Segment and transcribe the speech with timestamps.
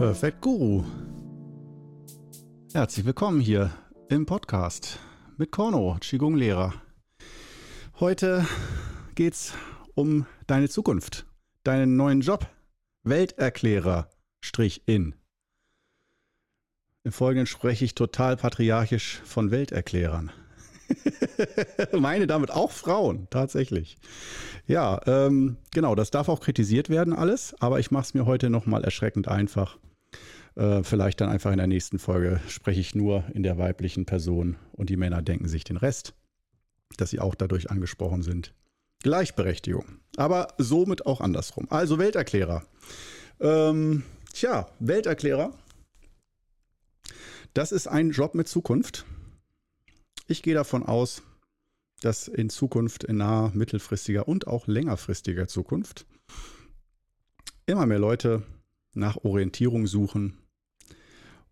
[0.00, 0.82] Perfect Guru.
[2.72, 3.70] Herzlich willkommen hier
[4.08, 4.98] im Podcast
[5.36, 6.72] mit Korno, Qigong-Lehrer.
[8.00, 8.46] Heute
[9.14, 9.52] geht's
[9.94, 11.26] um deine Zukunft,
[11.64, 12.46] deinen neuen Job,
[13.02, 15.14] Welterklärer-in.
[17.04, 20.32] Im Folgenden spreche ich total patriarchisch von Welterklärern.
[21.92, 23.98] Meine damit auch Frauen, tatsächlich.
[24.66, 28.48] Ja, ähm, genau, das darf auch kritisiert werden alles, aber ich mache es mir heute
[28.48, 29.76] nochmal erschreckend einfach.
[30.56, 34.56] Äh, vielleicht dann einfach in der nächsten Folge spreche ich nur in der weiblichen Person
[34.72, 36.14] und die Männer denken sich den Rest,
[36.96, 38.52] dass sie auch dadurch angesprochen sind.
[39.02, 41.66] Gleichberechtigung, aber somit auch andersrum.
[41.70, 42.64] Also Welterklärer.
[43.40, 44.02] Ähm,
[44.34, 45.54] tja, Welterklärer,
[47.54, 49.06] das ist ein Job mit Zukunft.
[50.26, 51.22] Ich gehe davon aus,
[52.02, 56.06] dass in Zukunft, in naher, mittelfristiger und auch längerfristiger Zukunft,
[57.66, 58.42] immer mehr Leute
[58.94, 60.38] nach Orientierung suchen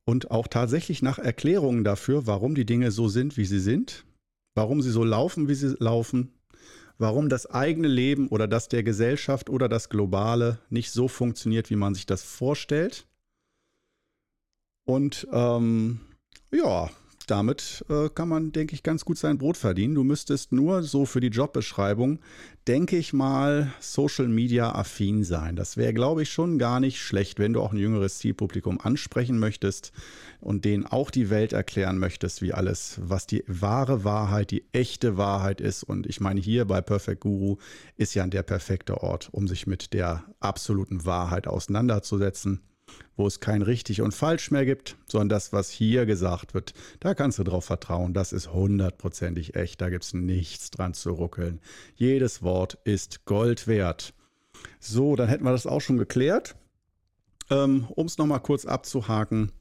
[0.05, 4.05] und auch tatsächlich nach Erklärungen dafür, warum die Dinge so sind, wie sie sind,
[4.55, 6.33] warum sie so laufen, wie sie laufen,
[6.97, 11.77] warum das eigene Leben oder das der Gesellschaft oder das Globale nicht so funktioniert, wie
[11.77, 13.07] man sich das vorstellt.
[14.87, 16.01] Und ähm,
[16.51, 16.91] ja,
[17.31, 19.95] damit äh, kann man, denke ich, ganz gut sein Brot verdienen.
[19.95, 22.19] Du müsstest nur so für die Jobbeschreibung,
[22.67, 25.57] denke ich mal, Social Media affin sein.
[25.57, 29.39] Das wäre, glaube ich, schon gar nicht schlecht, wenn du auch ein jüngeres Zielpublikum ansprechen
[29.39, 29.93] möchtest
[30.41, 35.17] und denen auch die Welt erklären möchtest, wie alles, was die wahre Wahrheit, die echte
[35.17, 35.83] Wahrheit ist.
[35.83, 37.57] Und ich meine, hier bei Perfect Guru
[37.97, 42.61] ist ja der perfekte Ort, um sich mit der absoluten Wahrheit auseinanderzusetzen
[43.17, 47.15] wo es kein richtig und falsch mehr gibt, sondern das, was hier gesagt wird, da
[47.15, 51.61] kannst du drauf vertrauen, das ist hundertprozentig echt, da gibt es nichts dran zu ruckeln.
[51.95, 54.15] Jedes Wort ist Gold wert.
[54.81, 56.57] So, dann hätten wir das auch schon geklärt.
[57.51, 59.53] Ähm, um es nochmal kurz abzuhaken,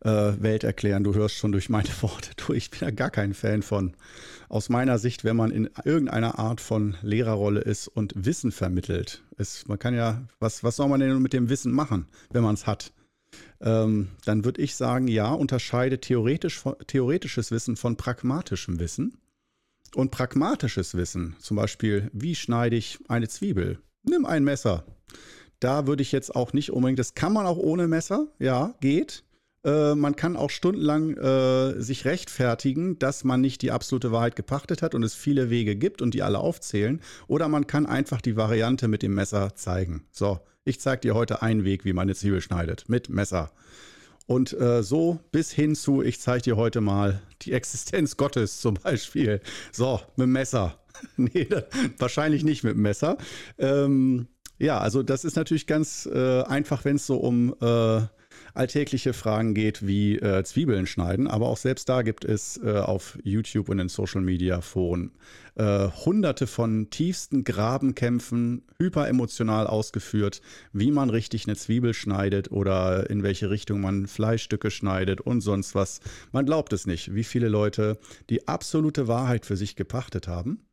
[0.00, 1.04] äh, Welt erklären.
[1.04, 3.94] Du hörst schon durch meine Worte, du, ich bin ja gar kein Fan von.
[4.48, 9.68] Aus meiner Sicht, wenn man in irgendeiner Art von Lehrerrolle ist und Wissen vermittelt, ist,
[9.68, 12.66] man kann ja, was, was soll man denn mit dem Wissen machen, wenn man es
[12.66, 12.92] hat?
[13.60, 19.16] Ähm, dann würde ich sagen, ja, unterscheide theoretisch, theoretisches Wissen von pragmatischem Wissen.
[19.94, 23.78] Und pragmatisches Wissen, zum Beispiel, wie schneide ich eine Zwiebel?
[24.04, 24.84] Nimm ein Messer.
[25.60, 29.22] Da würde ich jetzt auch nicht unbedingt, das kann man auch ohne Messer, ja, geht.
[29.64, 34.82] Äh, man kann auch stundenlang äh, sich rechtfertigen, dass man nicht die absolute Wahrheit gepachtet
[34.82, 37.00] hat und es viele Wege gibt und die alle aufzählen.
[37.28, 40.04] Oder man kann einfach die Variante mit dem Messer zeigen.
[40.10, 42.88] So, ich zeige dir heute einen Weg, wie man eine Zwiebel schneidet.
[42.88, 43.52] Mit Messer.
[44.26, 48.74] Und äh, so bis hin zu, ich zeige dir heute mal die Existenz Gottes zum
[48.74, 49.40] Beispiel.
[49.70, 50.78] So, mit dem Messer.
[51.16, 51.48] nee,
[51.98, 53.16] wahrscheinlich nicht mit dem Messer.
[53.58, 54.26] Ähm,
[54.58, 58.02] ja, also das ist natürlich ganz äh, einfach, wenn es so um äh,
[58.54, 61.26] alltägliche Fragen geht wie äh, Zwiebeln schneiden.
[61.26, 65.12] Aber auch selbst da gibt es äh, auf YouTube und in Social Media Foren
[65.54, 70.40] äh, hunderte von tiefsten Grabenkämpfen, hyperemotional ausgeführt,
[70.72, 75.74] wie man richtig eine Zwiebel schneidet oder in welche Richtung man Fleischstücke schneidet und sonst
[75.74, 76.00] was.
[76.32, 77.98] Man glaubt es nicht, wie viele Leute
[78.30, 80.64] die absolute Wahrheit für sich gepachtet haben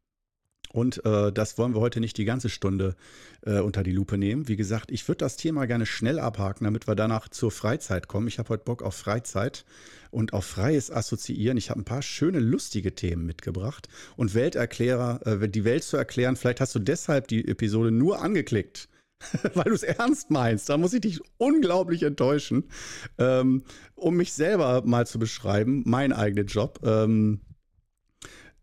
[0.72, 2.96] und äh, das wollen wir heute nicht die ganze Stunde
[3.42, 4.48] äh, unter die Lupe nehmen.
[4.48, 8.28] Wie gesagt, ich würde das Thema gerne schnell abhaken, damit wir danach zur Freizeit kommen.
[8.28, 9.66] Ich habe heute Bock auf Freizeit
[10.12, 11.58] und auf freies Assoziieren.
[11.58, 13.88] Ich habe ein paar schöne, lustige Themen mitgebracht.
[14.16, 18.90] Und Welterklärer, äh, die Welt zu erklären, vielleicht hast du deshalb die Episode nur angeklickt.
[19.54, 20.70] weil du es ernst meinst.
[20.70, 22.70] Da muss ich dich unglaublich enttäuschen.
[23.18, 23.64] Ähm,
[23.96, 26.80] um mich selber mal zu beschreiben, mein eigener Job.
[26.84, 27.42] Ähm,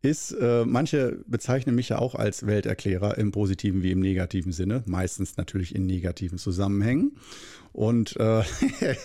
[0.06, 4.82] ist, äh, manche bezeichnen mich ja auch als Welterklärer im positiven wie im negativen Sinne,
[4.86, 7.16] meistens natürlich in negativen Zusammenhängen.
[7.72, 8.42] Und äh,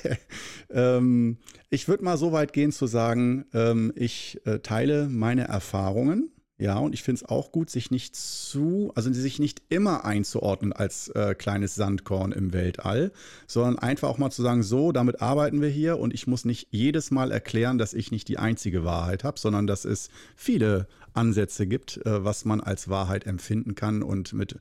[0.69, 1.37] ähm,
[1.69, 6.31] ich würde mal so weit gehen zu sagen, ähm, ich äh, teile meine Erfahrungen
[6.61, 10.73] ja, und ich finde es auch gut, sich nicht zu, also sich nicht immer einzuordnen
[10.73, 13.11] als äh, kleines Sandkorn im Weltall,
[13.47, 16.67] sondern einfach auch mal zu sagen, so, damit arbeiten wir hier und ich muss nicht
[16.69, 21.67] jedes Mal erklären, dass ich nicht die einzige Wahrheit habe, sondern dass es viele Ansätze
[21.67, 24.59] gibt, äh, was man als Wahrheit empfinden kann und mit,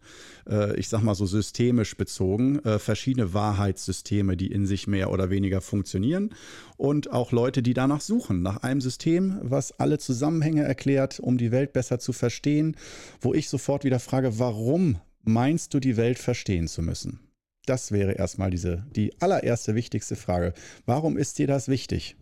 [0.48, 5.30] äh, ich sag mal so systemisch bezogen, äh, verschiedene Wahrheitssysteme, die in sich mehr oder
[5.30, 6.30] weniger funktionieren
[6.76, 11.52] und auch Leute, die danach suchen, nach einem System, was alle Zusammenhänge erklärt, um die
[11.52, 12.76] Welt besser zu verstehen,
[13.20, 17.20] wo ich sofort wieder frage, warum meinst du die Welt verstehen zu müssen?
[17.66, 20.54] Das wäre erstmal diese, die allererste wichtigste Frage.
[20.86, 22.16] Warum ist dir das wichtig?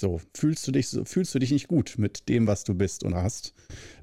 [0.00, 3.14] So, fühlst du dich, fühlst du dich nicht gut mit dem, was du bist und
[3.14, 3.52] hast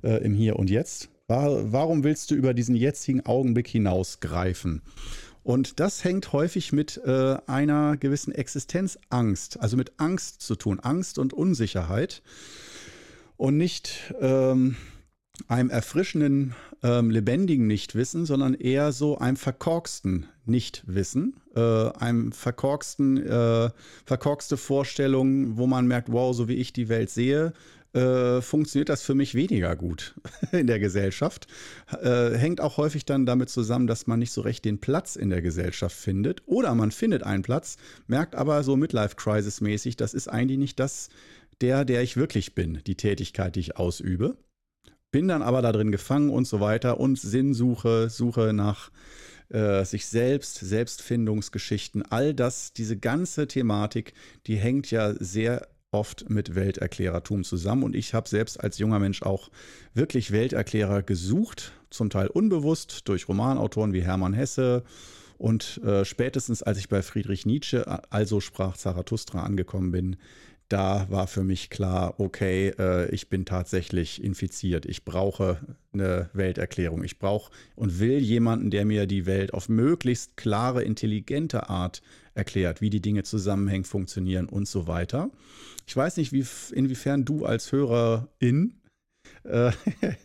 [0.04, 1.10] äh, im Hier und Jetzt?
[1.26, 4.84] War, warum willst du über diesen jetzigen Augenblick hinausgreifen?
[5.42, 11.18] Und das hängt häufig mit äh, einer gewissen Existenzangst, also mit Angst zu tun, Angst
[11.18, 12.22] und Unsicherheit.
[13.36, 14.76] Und nicht ähm,
[15.48, 23.70] einem erfrischenden, ähm, lebendigen Nichtwissen, sondern eher so einem verkorksten Nichtwissen, äh, einem verkorksten, äh,
[24.06, 27.54] verkorkste Vorstellung, wo man merkt, wow, so wie ich die Welt sehe,
[27.94, 30.16] äh, funktioniert das für mich weniger gut
[30.52, 31.48] in der Gesellschaft.
[32.02, 35.30] Äh, hängt auch häufig dann damit zusammen, dass man nicht so recht den Platz in
[35.30, 36.42] der Gesellschaft findet.
[36.46, 41.10] Oder man findet einen Platz, merkt aber so Midlife-Crisis-mäßig, das ist eigentlich nicht das,
[41.62, 44.38] der, der ich wirklich bin, die Tätigkeit, die ich ausübe.
[45.12, 48.92] Bin dann aber da drin gefangen und so weiter und Sinnsuche, Suche nach
[49.50, 54.14] äh, sich selbst, Selbstfindungsgeschichten, all das, diese ganze Thematik,
[54.46, 57.84] die hängt ja sehr oft mit Welterklärertum zusammen.
[57.84, 59.50] Und ich habe selbst als junger Mensch auch
[59.94, 64.84] wirklich Welterklärer gesucht, zum Teil unbewusst durch Romanautoren wie Hermann Hesse.
[65.38, 70.18] Und äh, spätestens als ich bei Friedrich Nietzsche, also sprach Zarathustra, angekommen bin,
[70.70, 74.86] da war für mich klar, okay, äh, ich bin tatsächlich infiziert.
[74.86, 75.60] Ich brauche
[75.94, 77.04] eine Welterklärung.
[77.04, 82.02] Ich brauche und will jemanden, der mir die Welt auf möglichst klare, intelligente Art
[82.34, 85.30] erklärt, wie die Dinge zusammenhängen, funktionieren und so weiter.
[85.88, 88.82] Ich weiß nicht, wie, inwiefern du als Hörerin
[89.44, 89.72] äh,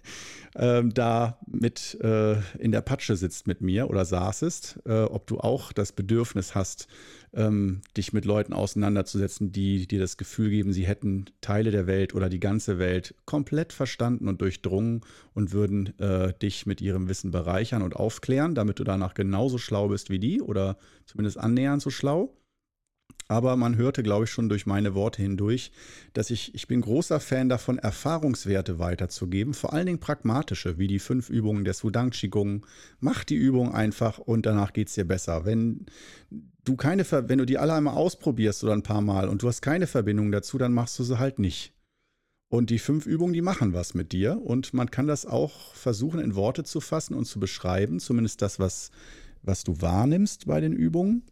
[0.54, 5.38] äh, da mit äh, in der Patsche sitzt mit mir oder saßest, äh, ob du
[5.38, 6.88] auch das Bedürfnis hast,
[7.34, 12.14] ähm, dich mit Leuten auseinanderzusetzen, die dir das Gefühl geben, sie hätten Teile der Welt
[12.14, 15.00] oder die ganze Welt komplett verstanden und durchdrungen
[15.34, 19.88] und würden äh, dich mit ihrem Wissen bereichern und aufklären, damit du danach genauso schlau
[19.88, 20.76] bist wie die oder
[21.06, 22.36] zumindest annähernd so schlau.
[23.28, 25.72] Aber man hörte, glaube ich, schon durch meine Worte hindurch,
[26.12, 30.98] dass ich, ich bin großer Fan davon, Erfahrungswerte weiterzugeben, vor allen Dingen pragmatische, wie die
[30.98, 32.66] fünf Übungen der Sudang Qigong.
[33.00, 35.46] Mach die Übung einfach und danach geht es dir besser.
[35.46, 35.86] Wenn
[36.64, 39.62] du keine, wenn du die alle einmal ausprobierst oder ein paar Mal und du hast
[39.62, 41.74] keine Verbindung dazu, dann machst du sie halt nicht.
[42.48, 44.38] Und die fünf Übungen, die machen was mit dir.
[44.42, 48.58] Und man kann das auch versuchen, in Worte zu fassen und zu beschreiben, zumindest das,
[48.58, 48.90] was,
[49.42, 51.22] was du wahrnimmst bei den Übungen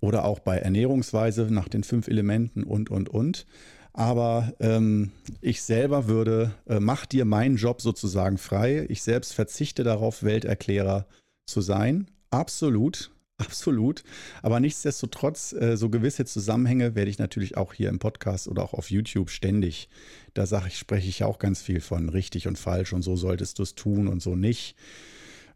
[0.00, 3.46] oder auch bei Ernährungsweise nach den fünf Elementen und, und, und.
[3.94, 8.84] Aber ähm, ich selber würde, äh, mach dir meinen Job sozusagen frei.
[8.90, 11.06] Ich selbst verzichte darauf, Welterklärer
[11.46, 12.10] zu sein.
[12.28, 13.10] Absolut,
[13.56, 14.02] absolut.
[14.42, 18.74] Aber nichtsdestotrotz, äh, so gewisse Zusammenhänge werde ich natürlich auch hier im Podcast oder auch
[18.74, 19.88] auf YouTube ständig.
[20.34, 23.58] Da sage ich, spreche ich auch ganz viel von richtig und falsch und so solltest
[23.58, 24.76] du es tun und so nicht.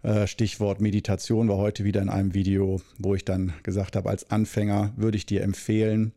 [0.02, 4.30] Äh, Stichwort Meditation war heute wieder in einem Video, wo ich dann gesagt habe, als
[4.30, 6.12] Anfänger würde ich dir empfehlen,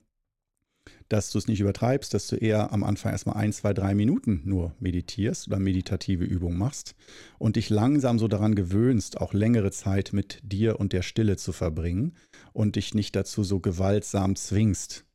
[1.10, 4.42] dass du es nicht übertreibst, dass du eher am Anfang erstmal ein, zwei, drei Minuten
[4.46, 6.96] nur meditierst oder meditative Übungen machst
[7.38, 11.52] und dich langsam so daran gewöhnst, auch längere Zeit mit dir und der Stille zu
[11.52, 12.16] verbringen
[12.52, 15.06] und dich nicht dazu so gewaltsam zwingst.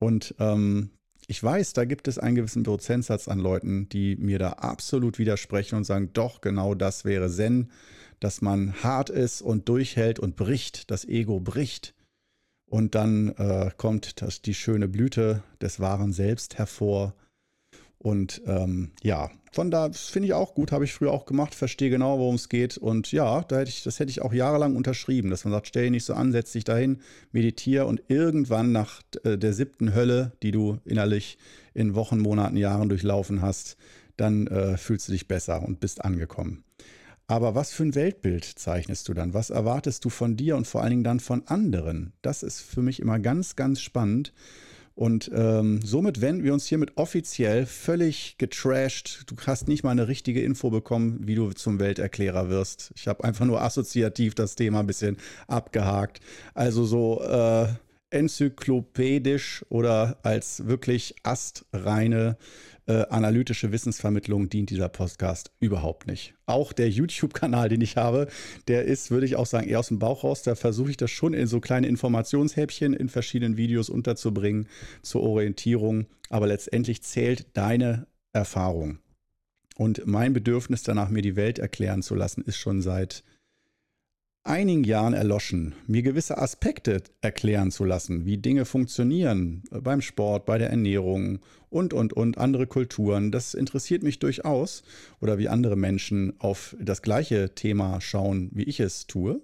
[0.00, 0.90] Und ähm,
[1.26, 5.76] ich weiß, da gibt es einen gewissen Prozentsatz an Leuten, die mir da absolut widersprechen
[5.76, 7.70] und sagen, doch, genau das wäre Zen,
[8.18, 11.94] dass man hart ist und durchhält und bricht, das Ego bricht.
[12.70, 17.14] Und dann äh, kommt das, die schöne Blüte des wahren Selbst hervor.
[17.98, 21.90] Und ähm, ja, von da finde ich auch gut, habe ich früher auch gemacht, verstehe
[21.90, 22.78] genau, worum es geht.
[22.78, 25.82] Und ja, da hätte ich, das hätte ich auch jahrelang unterschrieben, dass man sagt, stell
[25.82, 27.00] dich nicht so an, setz dich dahin,
[27.32, 31.38] meditiere und irgendwann nach äh, der siebten Hölle, die du innerlich
[31.74, 33.76] in Wochen, Monaten, Jahren durchlaufen hast,
[34.16, 36.62] dann äh, fühlst du dich besser und bist angekommen.
[37.30, 39.34] Aber was für ein Weltbild zeichnest du dann?
[39.34, 42.12] Was erwartest du von dir und vor allen Dingen dann von anderen?
[42.22, 44.32] Das ist für mich immer ganz, ganz spannend
[44.96, 49.30] und ähm, somit wenden wir uns hiermit offiziell völlig getrashed.
[49.30, 52.90] Du hast nicht mal eine richtige Info bekommen, wie du zum Welterklärer wirst.
[52.96, 56.18] Ich habe einfach nur assoziativ das Thema ein bisschen abgehakt.
[56.54, 57.68] Also so äh,
[58.10, 62.36] enzyklopädisch oder als wirklich astreine
[62.90, 66.34] äh, analytische Wissensvermittlung dient dieser Podcast überhaupt nicht.
[66.46, 68.26] Auch der YouTube-Kanal, den ich habe,
[68.66, 70.42] der ist, würde ich auch sagen, eher aus dem Bauch raus.
[70.42, 74.66] Da versuche ich das schon in so kleine Informationshäppchen in verschiedenen Videos unterzubringen
[75.02, 76.06] zur Orientierung.
[76.30, 78.98] Aber letztendlich zählt deine Erfahrung.
[79.76, 83.22] Und mein Bedürfnis danach, mir die Welt erklären zu lassen, ist schon seit
[84.42, 90.46] einigen Jahren erloschen, mir gewisse Aspekte erklären zu lassen, wie Dinge funktionieren äh, beim Sport,
[90.46, 93.30] bei der Ernährung und, und, und andere Kulturen.
[93.30, 94.82] Das interessiert mich durchaus
[95.20, 99.40] oder wie andere Menschen auf das gleiche Thema schauen, wie ich es tue.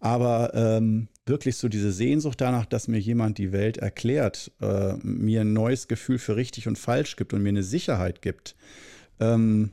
[0.00, 5.40] Aber ähm, wirklich so diese Sehnsucht danach, dass mir jemand die Welt erklärt, äh, mir
[5.40, 8.54] ein neues Gefühl für richtig und falsch gibt und mir eine Sicherheit gibt,
[9.18, 9.72] ähm,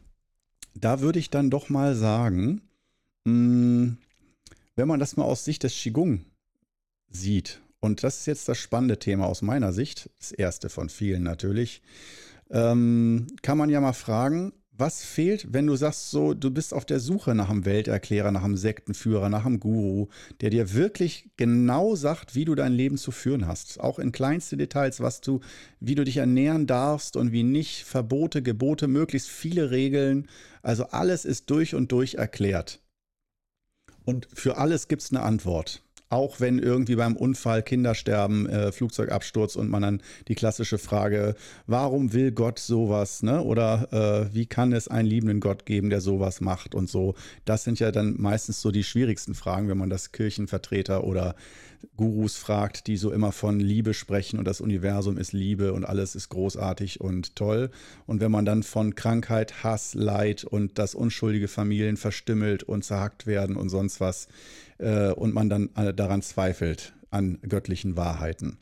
[0.73, 2.61] da würde ich dann doch mal sagen,
[3.25, 3.97] mh, hm,
[4.75, 6.25] wenn man das mal aus Sicht des Qigong
[7.09, 11.23] sieht, und das ist jetzt das spannende Thema aus meiner Sicht, das erste von vielen
[11.23, 11.81] natürlich,
[12.49, 16.85] ähm, kann man ja mal fragen, was fehlt, wenn du sagst, so, du bist auf
[16.85, 20.07] der Suche nach einem Welterklärer, nach einem Sektenführer, nach einem Guru,
[20.41, 23.79] der dir wirklich genau sagt, wie du dein Leben zu führen hast.
[23.79, 25.39] Auch in kleinste Details, was du,
[25.79, 30.27] wie du dich ernähren darfst und wie nicht, Verbote, Gebote, möglichst viele Regeln.
[30.61, 32.81] Also alles ist durch und durch erklärt.
[34.05, 38.71] Und für alles gibt es eine Antwort auch wenn irgendwie beim Unfall Kinder sterben, äh,
[38.71, 41.35] Flugzeugabsturz und man dann die klassische Frage,
[41.67, 43.41] warum will Gott sowas, ne?
[43.41, 47.15] Oder äh, wie kann es einen liebenden Gott geben, der sowas macht und so.
[47.43, 51.35] Das sind ja dann meistens so die schwierigsten Fragen, wenn man das Kirchenvertreter oder
[51.97, 56.15] Gurus fragt, die so immer von Liebe sprechen und das Universum ist Liebe und alles
[56.15, 57.71] ist großartig und toll.
[58.05, 63.27] Und wenn man dann von Krankheit, Hass, Leid und dass unschuldige Familien verstümmelt und zerhackt
[63.27, 64.27] werden und sonst was
[64.77, 68.57] äh, und man dann äh, daran zweifelt, an göttlichen Wahrheiten.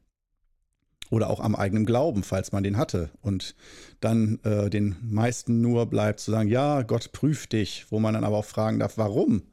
[1.10, 3.12] Oder auch am eigenen Glauben, falls man den hatte.
[3.22, 3.56] Und
[4.00, 8.24] dann äh, den meisten nur bleibt zu sagen, ja, Gott prüft dich, wo man dann
[8.24, 9.44] aber auch fragen darf, warum?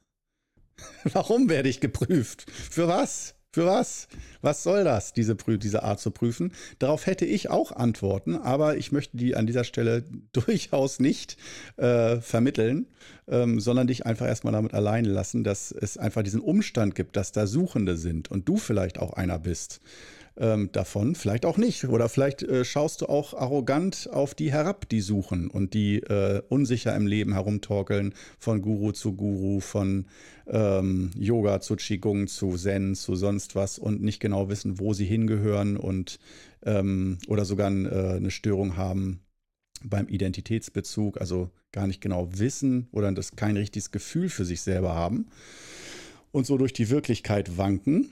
[1.05, 2.51] warum werde ich geprüft?
[2.51, 3.35] Für was?
[3.53, 4.07] Für was?
[4.43, 6.53] Was soll das, diese, diese Art zu prüfen?
[6.79, 11.37] Darauf hätte ich auch Antworten, aber ich möchte die an dieser Stelle durchaus nicht
[11.77, 12.87] äh, vermitteln,
[13.27, 17.33] ähm, sondern dich einfach erstmal damit alleine lassen, dass es einfach diesen Umstand gibt, dass
[17.33, 19.81] da Suchende sind und du vielleicht auch einer bist
[20.41, 21.85] ähm, davon, vielleicht auch nicht.
[21.85, 26.43] Oder vielleicht äh, schaust du auch arrogant auf die herab, die suchen und die äh,
[26.49, 30.07] unsicher im Leben herumtorkeln, von Guru zu Guru, von
[30.47, 35.05] ähm, Yoga zu Qigong zu Zen zu sonst was und nicht genau wissen, wo sie
[35.05, 36.19] hingehören und
[36.65, 39.21] ähm, oder sogar äh, eine Störung haben
[39.83, 44.95] beim Identitätsbezug, also gar nicht genau wissen oder das kein richtiges Gefühl für sich selber
[44.95, 45.29] haben
[46.33, 48.11] und so durch die Wirklichkeit wanken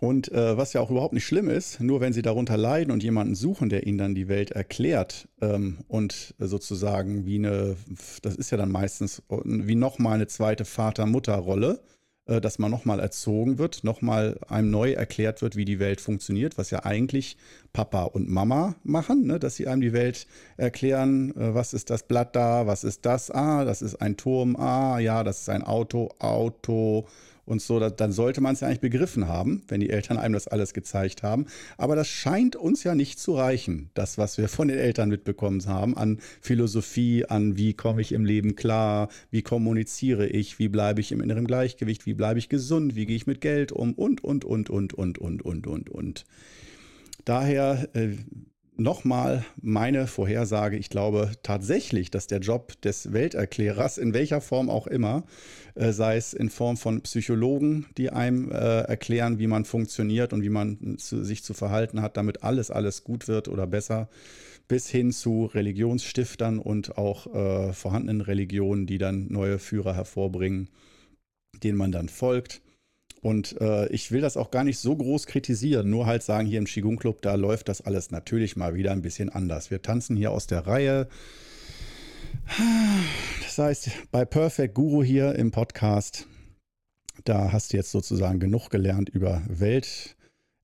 [0.00, 3.02] und äh, was ja auch überhaupt nicht schlimm ist, nur wenn sie darunter leiden und
[3.02, 7.76] jemanden suchen, der ihnen dann die Welt erklärt ähm, und sozusagen wie eine,
[8.22, 11.80] das ist ja dann meistens wie nochmal eine zweite Vater-Mutter-Rolle,
[12.26, 16.58] äh, dass man nochmal erzogen wird, nochmal einem neu erklärt wird, wie die Welt funktioniert,
[16.58, 17.36] was ja eigentlich
[17.72, 19.38] Papa und Mama machen, ne?
[19.38, 23.30] dass sie einem die Welt erklären, äh, was ist das Blatt da, was ist das,
[23.30, 27.06] ah, das ist ein Turm, ah, ja, das ist ein Auto, Auto
[27.46, 30.48] und so, dann sollte man es ja eigentlich begriffen haben, wenn die Eltern einem das
[30.48, 31.46] alles gezeigt haben.
[31.76, 35.64] Aber das scheint uns ja nicht zu reichen, das, was wir von den Eltern mitbekommen
[35.66, 41.00] haben, an Philosophie, an wie komme ich im Leben klar, wie kommuniziere ich, wie bleibe
[41.00, 44.24] ich im inneren Gleichgewicht, wie bleibe ich gesund, wie gehe ich mit Geld um und,
[44.24, 46.24] und, und, und, und, und, und, und, und.
[47.24, 48.16] Daher äh,
[48.76, 50.76] nochmal meine Vorhersage.
[50.76, 55.24] Ich glaube tatsächlich, dass der Job des Welterklärers, in welcher Form auch immer,
[55.74, 60.42] äh, sei es in Form von Psychologen, die einem äh, erklären, wie man funktioniert und
[60.42, 64.08] wie man zu, sich zu verhalten hat, damit alles, alles gut wird oder besser,
[64.66, 70.68] bis hin zu Religionsstiftern und auch äh, vorhandenen Religionen, die dann neue Führer hervorbringen,
[71.62, 72.62] denen man dann folgt.
[73.24, 76.58] Und äh, ich will das auch gar nicht so groß kritisieren, nur halt sagen, hier
[76.58, 79.70] im Qigong Club, da läuft das alles natürlich mal wieder ein bisschen anders.
[79.70, 81.08] Wir tanzen hier aus der Reihe.
[83.42, 86.26] Das heißt, bei Perfect Guru hier im Podcast,
[87.24, 90.13] da hast du jetzt sozusagen genug gelernt über Welt,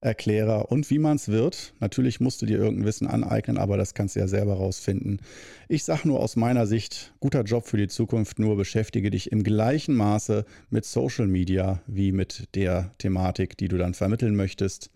[0.02, 1.74] Erklärer und wie man es wird.
[1.78, 5.20] Natürlich musst du dir irgendein Wissen aneignen, aber das kannst du ja selber rausfinden.
[5.68, 9.42] Ich sage nur aus meiner Sicht, guter Job für die Zukunft, nur beschäftige dich im
[9.42, 14.90] gleichen Maße mit Social Media wie mit der Thematik, die du dann vermitteln möchtest,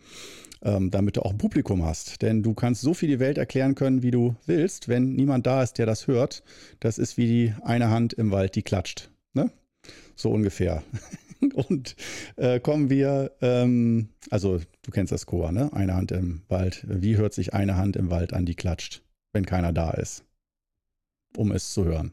[0.62, 2.22] ähm, damit du auch Publikum hast.
[2.22, 5.62] Denn du kannst so viel die Welt erklären können, wie du willst, wenn niemand da
[5.62, 6.42] ist, der das hört.
[6.80, 9.10] Das ist wie die eine Hand im Wald, die klatscht.
[9.34, 9.50] Ne?
[10.16, 10.82] So ungefähr.
[11.68, 11.96] Und
[12.36, 15.72] äh, kommen wir, ähm, also du kennst das Chor, ne?
[15.72, 16.84] Eine Hand im Wald.
[16.88, 20.24] Wie hört sich eine Hand im Wald an, die klatscht, wenn keiner da ist,
[21.36, 22.12] um es zu hören?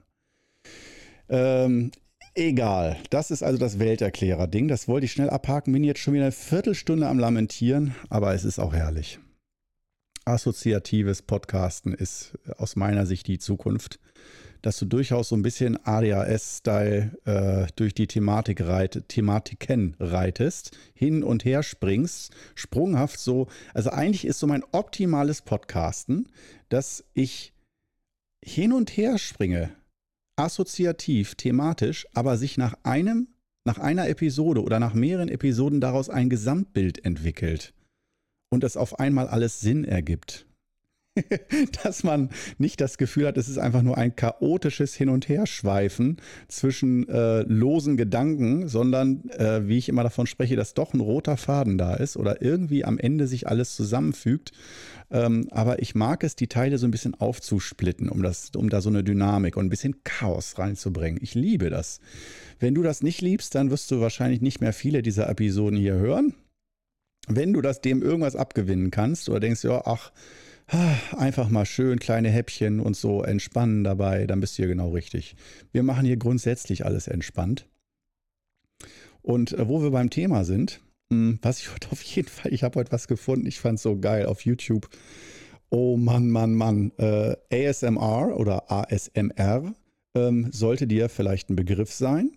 [1.30, 1.92] Ähm,
[2.36, 2.98] egal.
[3.10, 4.68] Das ist also das Welterklärer-Ding.
[4.68, 5.74] Das wollte ich schnell abhaken.
[5.74, 9.20] Bin jetzt schon wieder eine Viertelstunde am Lamentieren, aber es ist auch herrlich.
[10.26, 14.00] Assoziatives Podcasten ist aus meiner Sicht die Zukunft
[14.62, 21.24] dass du durchaus so ein bisschen ADHS-Style äh, durch die Thematik reit, Thematiken reitest, hin
[21.24, 23.48] und her springst, sprunghaft so.
[23.74, 26.30] Also eigentlich ist so mein optimales Podcasten,
[26.70, 27.54] dass ich
[28.44, 29.72] hin und her springe,
[30.36, 33.28] assoziativ, thematisch, aber sich nach einem,
[33.66, 37.74] nach einer Episode oder nach mehreren Episoden daraus ein Gesamtbild entwickelt
[38.52, 40.46] und es auf einmal alles Sinn ergibt.
[41.84, 46.18] dass man nicht das Gefühl hat, es ist einfach nur ein chaotisches Hin- und Herschweifen
[46.48, 51.36] zwischen äh, losen Gedanken, sondern äh, wie ich immer davon spreche, dass doch ein roter
[51.36, 54.54] Faden da ist oder irgendwie am Ende sich alles zusammenfügt.
[55.10, 58.80] Ähm, aber ich mag es, die Teile so ein bisschen aufzusplitten, um, das, um da
[58.80, 61.20] so eine Dynamik und ein bisschen Chaos reinzubringen.
[61.22, 62.00] Ich liebe das.
[62.60, 65.96] Wenn du das nicht liebst, dann wirst du wahrscheinlich nicht mehr viele dieser Episoden hier
[65.96, 66.34] hören.
[67.28, 70.12] Wenn du das dem irgendwas abgewinnen kannst oder denkst, ja, ach,
[71.18, 75.36] einfach mal schön kleine Häppchen und so entspannen dabei, dann bist du hier genau richtig.
[75.72, 77.68] Wir machen hier grundsätzlich alles entspannt.
[79.22, 82.64] Und äh, wo wir beim Thema sind, hm, was ich heute auf jeden Fall, ich
[82.64, 84.90] habe heute was gefunden, ich fand es so geil auf YouTube.
[85.70, 86.92] Oh Mann, Mann, Mann.
[86.98, 89.74] Äh, ASMR oder ASMR
[90.16, 92.32] ähm, sollte dir vielleicht ein Begriff sein.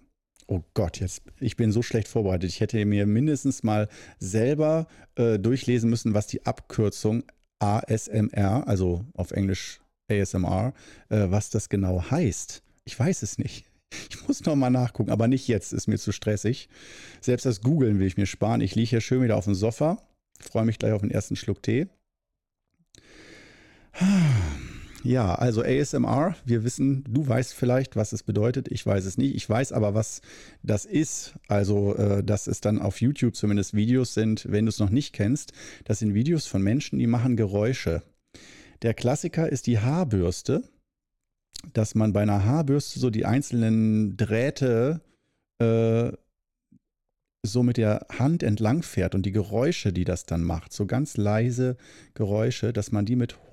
[0.47, 2.51] Oh Gott, jetzt, ich bin so schlecht vorbereitet.
[2.51, 3.89] Ich hätte mir mindestens mal
[4.19, 4.87] selber
[5.17, 7.25] äh, durchlesen müssen, was die Abkürzung
[7.65, 9.81] ASMR, also auf Englisch
[10.11, 10.73] ASMR,
[11.09, 12.63] äh, was das genau heißt.
[12.85, 13.67] Ich weiß es nicht.
[14.11, 16.69] Ich muss noch mal nachgucken, aber nicht jetzt, ist mir zu stressig.
[17.21, 18.61] Selbst das Googlen will ich mir sparen.
[18.61, 19.99] Ich liege hier schön wieder auf dem Sofa,
[20.41, 21.87] freue mich gleich auf den ersten Schluck Tee.
[25.05, 29.35] Ja, also ASMR, wir wissen, du weißt vielleicht, was es bedeutet, ich weiß es nicht.
[29.35, 30.23] Ich weiß aber, was
[30.63, 31.35] das ist.
[31.47, 35.13] Also, äh, dass es dann auf YouTube zumindest Videos sind, wenn du es noch nicht
[35.13, 35.53] kennst.
[35.85, 38.03] Das sind Videos von Menschen, die machen Geräusche.
[38.81, 40.63] Der Klassiker ist die Haarbürste,
[41.75, 45.03] dass man bei einer Haarbürste so die einzelnen Drähte
[45.59, 46.13] äh,
[47.47, 51.19] so mit der Hand entlang fährt und die Geräusche, die das dann macht, so ganz
[51.19, 51.77] leise
[52.15, 53.53] Geräusche, dass man die mit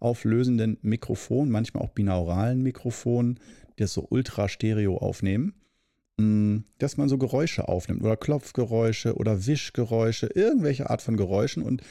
[0.00, 3.38] hochauflösenden Mikrofonen, manchmal auch binauralen Mikrofonen,
[3.78, 5.54] die das so ultra stereo aufnehmen,
[6.18, 11.62] mm, dass man so Geräusche aufnimmt oder Klopfgeräusche oder Wischgeräusche, irgendwelche Art von Geräuschen.
[11.62, 11.82] Und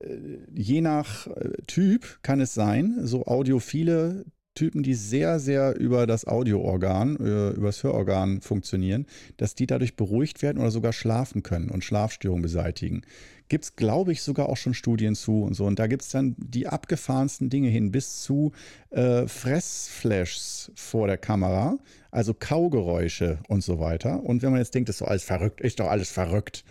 [0.00, 0.16] äh,
[0.54, 4.24] je nach äh, Typ kann es sein, so audiophile
[4.56, 9.94] Typen, die sehr, sehr über das Audioorgan, äh, über das Hörorgan funktionieren, dass die dadurch
[9.94, 13.02] beruhigt werden oder sogar schlafen können und Schlafstörungen beseitigen.
[13.48, 15.66] Gibt es, glaube ich, sogar auch schon Studien zu und so.
[15.66, 18.50] Und da gibt es dann die abgefahrensten Dinge hin, bis zu
[18.90, 21.78] äh, Fressflashs vor der Kamera,
[22.10, 24.24] also Kaugeräusche und so weiter.
[24.24, 26.64] Und wenn man jetzt denkt, das ist doch alles verrückt, ist doch alles verrückt.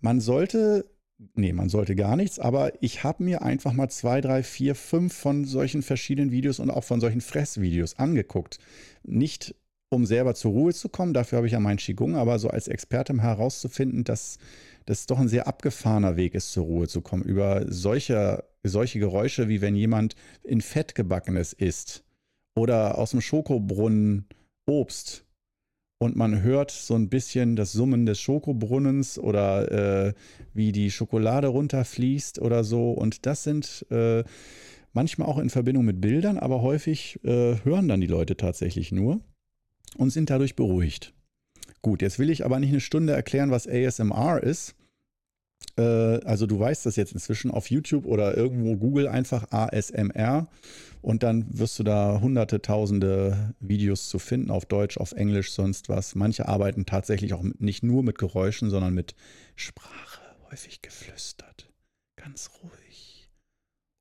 [0.00, 0.84] Man sollte
[1.34, 5.14] Nee, man sollte gar nichts, aber ich habe mir einfach mal zwei, drei, vier, fünf
[5.14, 8.58] von solchen verschiedenen Videos und auch von solchen Fressvideos angeguckt.
[9.02, 9.56] Nicht
[9.90, 12.68] um selber zur Ruhe zu kommen, dafür habe ich ja meinen Qigong, aber so als
[12.68, 14.38] Experte herauszufinden, dass
[14.86, 17.24] das doch ein sehr abgefahrener Weg ist, zur Ruhe zu kommen.
[17.24, 22.04] Über solche, solche Geräusche, wie wenn jemand in Fett gebackenes isst
[22.56, 24.26] oder aus dem Schokobrunnen
[24.66, 25.24] Obst
[25.98, 30.14] und man hört so ein bisschen das Summen des Schokobrunnens oder äh,
[30.54, 32.92] wie die Schokolade runterfließt oder so.
[32.92, 34.22] Und das sind äh,
[34.92, 39.20] manchmal auch in Verbindung mit Bildern, aber häufig äh, hören dann die Leute tatsächlich nur
[39.96, 41.14] und sind dadurch beruhigt.
[41.82, 44.76] Gut, jetzt will ich aber nicht eine Stunde erklären, was ASMR ist.
[45.76, 50.46] Äh, also du weißt das jetzt inzwischen auf YouTube oder irgendwo Google einfach ASMR
[51.00, 55.88] und dann wirst du da hunderte, tausende Videos zu finden, auf Deutsch, auf Englisch, sonst
[55.88, 56.14] was.
[56.14, 59.14] Manche arbeiten tatsächlich auch nicht nur mit Geräuschen, sondern mit
[59.56, 61.70] Sprache, häufig geflüstert.
[62.16, 63.30] Ganz ruhig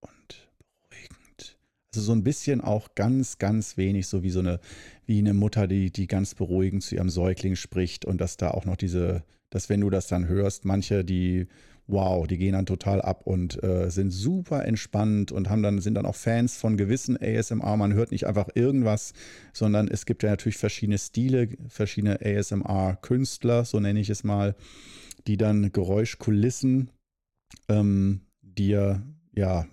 [0.01, 1.57] und beruhigend.
[1.93, 4.59] Also so ein bisschen auch ganz, ganz wenig, so wie so eine,
[5.05, 8.65] wie eine Mutter, die, die ganz beruhigend zu ihrem Säugling spricht und dass da auch
[8.65, 11.47] noch diese, dass wenn du das dann hörst, manche, die
[11.87, 15.95] wow, die gehen dann total ab und äh, sind super entspannt und haben dann, sind
[15.95, 17.77] dann auch Fans von gewissen ASMR.
[17.77, 19.13] Man hört nicht einfach irgendwas,
[19.53, 24.55] sondern es gibt ja natürlich verschiedene Stile, verschiedene ASMR-Künstler, so nenne ich es mal,
[25.27, 26.91] die dann Geräuschkulissen
[27.69, 29.01] ähm, dir
[29.33, 29.65] ja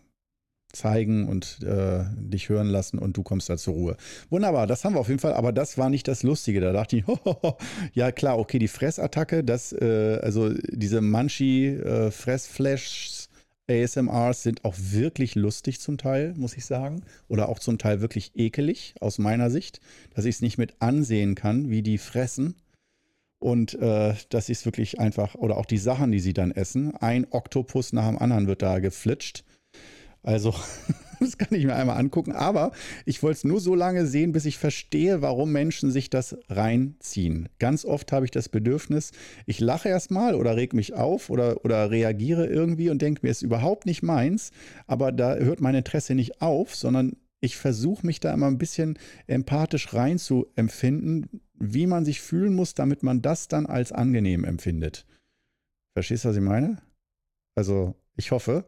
[0.75, 3.97] zeigen und äh, dich hören lassen und du kommst da zur Ruhe.
[4.31, 6.61] Wunderbar, das haben wir auf jeden Fall, aber das war nicht das Lustige.
[6.61, 7.57] Da dachte ich, hohoho,
[7.93, 13.35] ja klar, okay, die Fressattacke, das, äh, also diese Munchie-Fressflashs, äh,
[13.67, 17.03] ASMRs sind auch wirklich lustig zum Teil, muss ich sagen.
[17.29, 19.81] Oder auch zum Teil wirklich ekelig aus meiner Sicht,
[20.15, 22.57] dass ich es nicht mit ansehen kann, wie die fressen.
[23.39, 26.97] Und äh, das ist wirklich einfach, oder auch die Sachen, die sie dann essen.
[26.97, 29.45] Ein Oktopus nach dem anderen wird da geflitscht.
[30.25, 30.55] Also,
[31.21, 32.33] das kann ich mir einmal angucken.
[32.33, 32.73] Aber
[33.05, 37.49] ich wollte es nur so lange sehen, bis ich verstehe, warum Menschen sich das reinziehen.
[37.59, 39.13] Ganz oft habe ich das Bedürfnis,
[39.47, 43.39] ich lache erstmal oder reg mich auf oder, oder reagiere irgendwie und denke mir, es
[43.39, 44.51] ist überhaupt nicht meins.
[44.87, 48.99] Aber da hört mein Interesse nicht auf, sondern ich versuche mich da immer ein bisschen
[49.27, 54.45] empathisch rein zu empfinden, wie man sich fühlen muss, damit man das dann als angenehm
[54.45, 55.05] empfindet.
[55.93, 56.79] Verstehst du, was ich meine?
[57.55, 58.65] Also, ich hoffe.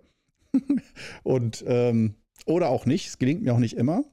[1.23, 2.15] und ähm,
[2.45, 3.09] oder auch nicht.
[3.09, 4.05] Es gelingt mir auch nicht immer.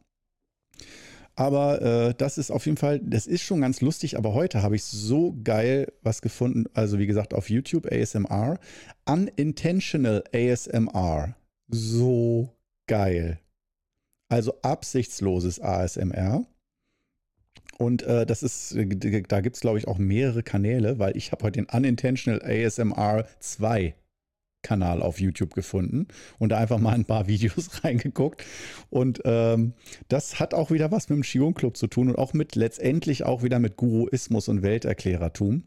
[1.35, 4.17] Aber äh, das ist auf jeden Fall, das ist schon ganz lustig.
[4.17, 6.65] Aber heute habe ich so geil was gefunden.
[6.73, 8.59] Also wie gesagt auf YouTube ASMR.
[9.05, 11.35] Unintentional ASMR.
[11.69, 12.49] So
[12.87, 13.39] geil.
[14.29, 16.45] Also absichtsloses ASMR.
[17.79, 21.43] Und äh, das ist, da gibt es, glaube ich, auch mehrere Kanäle, weil ich habe
[21.43, 23.95] heute den Unintentional ASMR 2
[24.63, 26.07] Kanal auf YouTube gefunden
[26.39, 28.43] und da einfach mal ein paar Videos reingeguckt.
[28.89, 29.73] Und ähm,
[30.07, 33.23] das hat auch wieder was mit dem Shion Club zu tun und auch mit letztendlich
[33.23, 35.63] auch wieder mit Guruismus und Welterklärertum.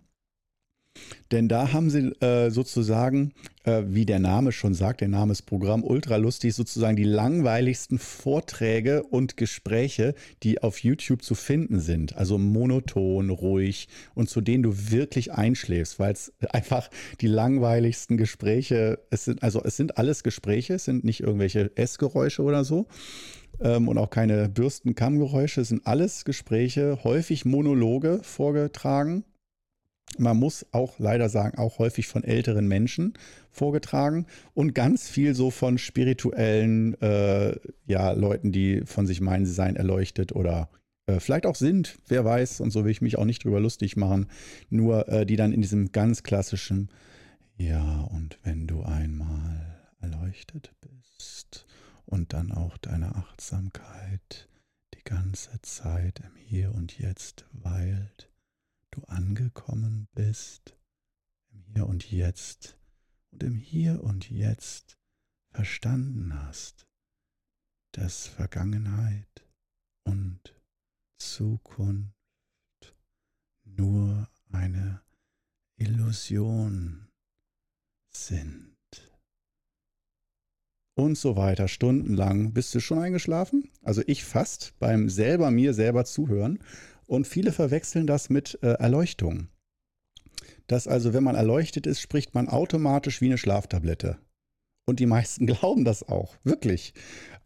[1.33, 3.33] Denn da haben sie äh, sozusagen,
[3.65, 7.99] äh, wie der Name schon sagt, der Name ist Programm Ultra Lustig, sozusagen die langweiligsten
[7.99, 12.17] Vorträge und Gespräche, die auf YouTube zu finden sind.
[12.17, 19.01] Also monoton, ruhig und zu denen du wirklich einschläfst, weil es einfach die langweiligsten Gespräche,
[19.11, 22.87] es sind, also es sind alles Gespräche, es sind nicht irgendwelche Essgeräusche oder so.
[23.61, 29.25] Ähm, und auch keine Bürsten-Kammgeräusche, es sind alles Gespräche, häufig Monologe vorgetragen,
[30.19, 33.15] man muss auch leider sagen, auch häufig von älteren Menschen
[33.51, 39.53] vorgetragen und ganz viel so von spirituellen äh, ja, Leuten, die von sich meinen, sie
[39.53, 40.69] seien erleuchtet oder
[41.07, 43.97] äh, vielleicht auch sind, wer weiß, und so will ich mich auch nicht drüber lustig
[43.97, 44.27] machen,
[44.71, 46.91] nur äh, die dann in diesem ganz klassischen,
[47.57, 51.67] ja, und wenn du einmal erleuchtet bist
[52.05, 54.49] und dann auch deine Achtsamkeit
[54.95, 58.29] die ganze Zeit im Hier und Jetzt weilt,
[58.97, 60.77] du angekommen bist,
[61.53, 62.79] im Hier und Jetzt
[63.31, 64.99] und im Hier und Jetzt
[65.51, 66.87] verstanden hast,
[67.93, 69.47] dass Vergangenheit
[70.05, 70.41] und
[71.19, 72.15] Zukunft
[73.65, 75.03] nur eine
[75.77, 77.09] Illusion
[78.11, 78.77] sind.
[80.95, 82.55] Und so weiter, stundenlang.
[82.55, 83.71] Bist du schon eingeschlafen?
[83.83, 86.59] Also ich fast beim selber mir selber zuhören
[87.07, 89.49] und viele verwechseln das mit äh, Erleuchtung.
[90.67, 94.19] Dass also, wenn man erleuchtet ist, spricht man automatisch wie eine Schlaftablette.
[94.87, 96.95] Und die meisten glauben das auch, wirklich.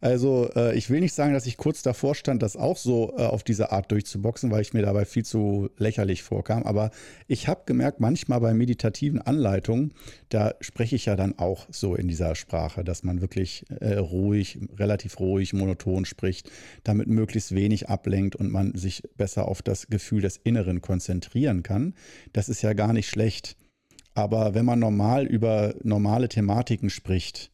[0.02, 3.22] Also äh, ich will nicht sagen, dass ich kurz davor stand, das auch so äh,
[3.22, 6.62] auf diese Art durchzuboxen, weil ich mir dabei viel zu lächerlich vorkam.
[6.62, 6.90] Aber
[7.28, 9.92] ich habe gemerkt, manchmal bei meditativen Anleitungen,
[10.30, 14.58] da spreche ich ja dann auch so in dieser Sprache, dass man wirklich äh, ruhig,
[14.78, 16.50] relativ ruhig, monoton spricht,
[16.82, 21.94] damit möglichst wenig ablenkt und man sich besser auf das Gefühl des Inneren konzentrieren kann.
[22.32, 23.56] Das ist ja gar nicht schlecht.
[24.14, 27.50] Aber wenn man normal über normale Thematiken spricht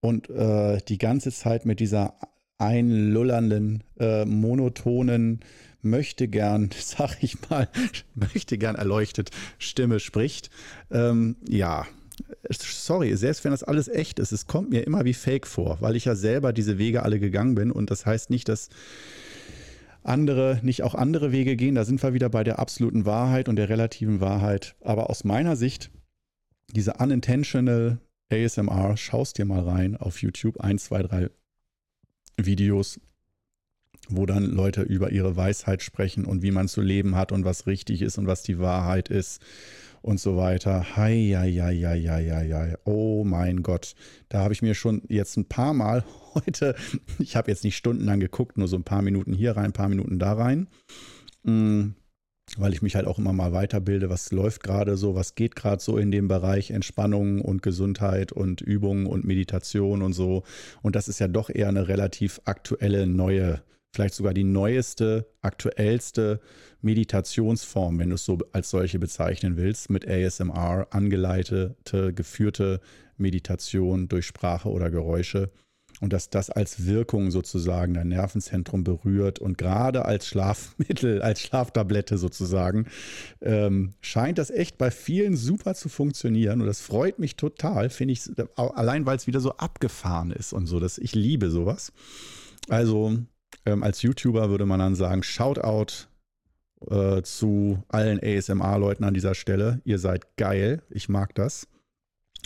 [0.00, 2.14] und äh, die ganze Zeit mit dieser
[2.58, 5.40] einlullernden, äh, monotonen,
[5.82, 7.68] möchte gern, sag ich mal,
[8.14, 10.50] möchte gern erleuchtet Stimme spricht,
[10.90, 11.86] ähm, ja,
[12.50, 15.96] sorry, selbst wenn das alles echt ist, es kommt mir immer wie Fake vor, weil
[15.96, 18.68] ich ja selber diese Wege alle gegangen bin und das heißt nicht, dass
[20.02, 21.74] andere nicht auch andere Wege gehen.
[21.74, 24.74] Da sind wir wieder bei der absoluten Wahrheit und der relativen Wahrheit.
[24.80, 25.90] Aber aus meiner Sicht
[26.72, 27.98] diese unintentional
[28.30, 31.30] ASMR, schaust dir mal rein auf YouTube, ein, zwei, drei
[32.36, 33.00] Videos,
[34.08, 37.66] wo dann Leute über ihre Weisheit sprechen und wie man zu leben hat und was
[37.66, 39.42] richtig ist und was die Wahrheit ist
[40.02, 40.96] und so weiter.
[40.96, 42.74] Hei, ja, ja, ja, ja, ja, ja.
[42.84, 43.94] Oh mein Gott.
[44.28, 46.04] Da habe ich mir schon jetzt ein paar Mal
[46.34, 46.74] heute,
[47.18, 49.88] ich habe jetzt nicht stundenlang geguckt, nur so ein paar Minuten hier rein, ein paar
[49.88, 50.68] Minuten da rein.
[51.44, 51.94] Hm,
[52.58, 55.82] weil ich mich halt auch immer mal weiterbilde, was läuft gerade so, was geht gerade
[55.82, 60.42] so in dem Bereich Entspannung und Gesundheit und Übungen und Meditation und so.
[60.82, 63.62] Und das ist ja doch eher eine relativ aktuelle, neue,
[63.94, 66.40] vielleicht sogar die neueste, aktuellste
[66.82, 72.80] Meditationsform, wenn du es so als solche bezeichnen willst, mit ASMR angeleitete, geführte
[73.16, 75.50] Meditation durch Sprache oder Geräusche
[76.00, 82.18] und dass das als Wirkung sozusagen dein Nervenzentrum berührt und gerade als Schlafmittel, als Schlaftablette
[82.18, 82.86] sozusagen,
[83.40, 88.12] ähm, scheint das echt bei vielen super zu funktionieren und das freut mich total, finde
[88.12, 88.22] ich,
[88.56, 91.92] allein weil es wieder so abgefahren ist und so, dass ich liebe sowas.
[92.68, 93.16] Also
[93.66, 96.08] ähm, als YouTuber würde man dann sagen, Shoutout
[96.88, 99.80] äh, zu allen ASMR-Leuten an dieser Stelle.
[99.84, 101.68] Ihr seid geil, ich mag das.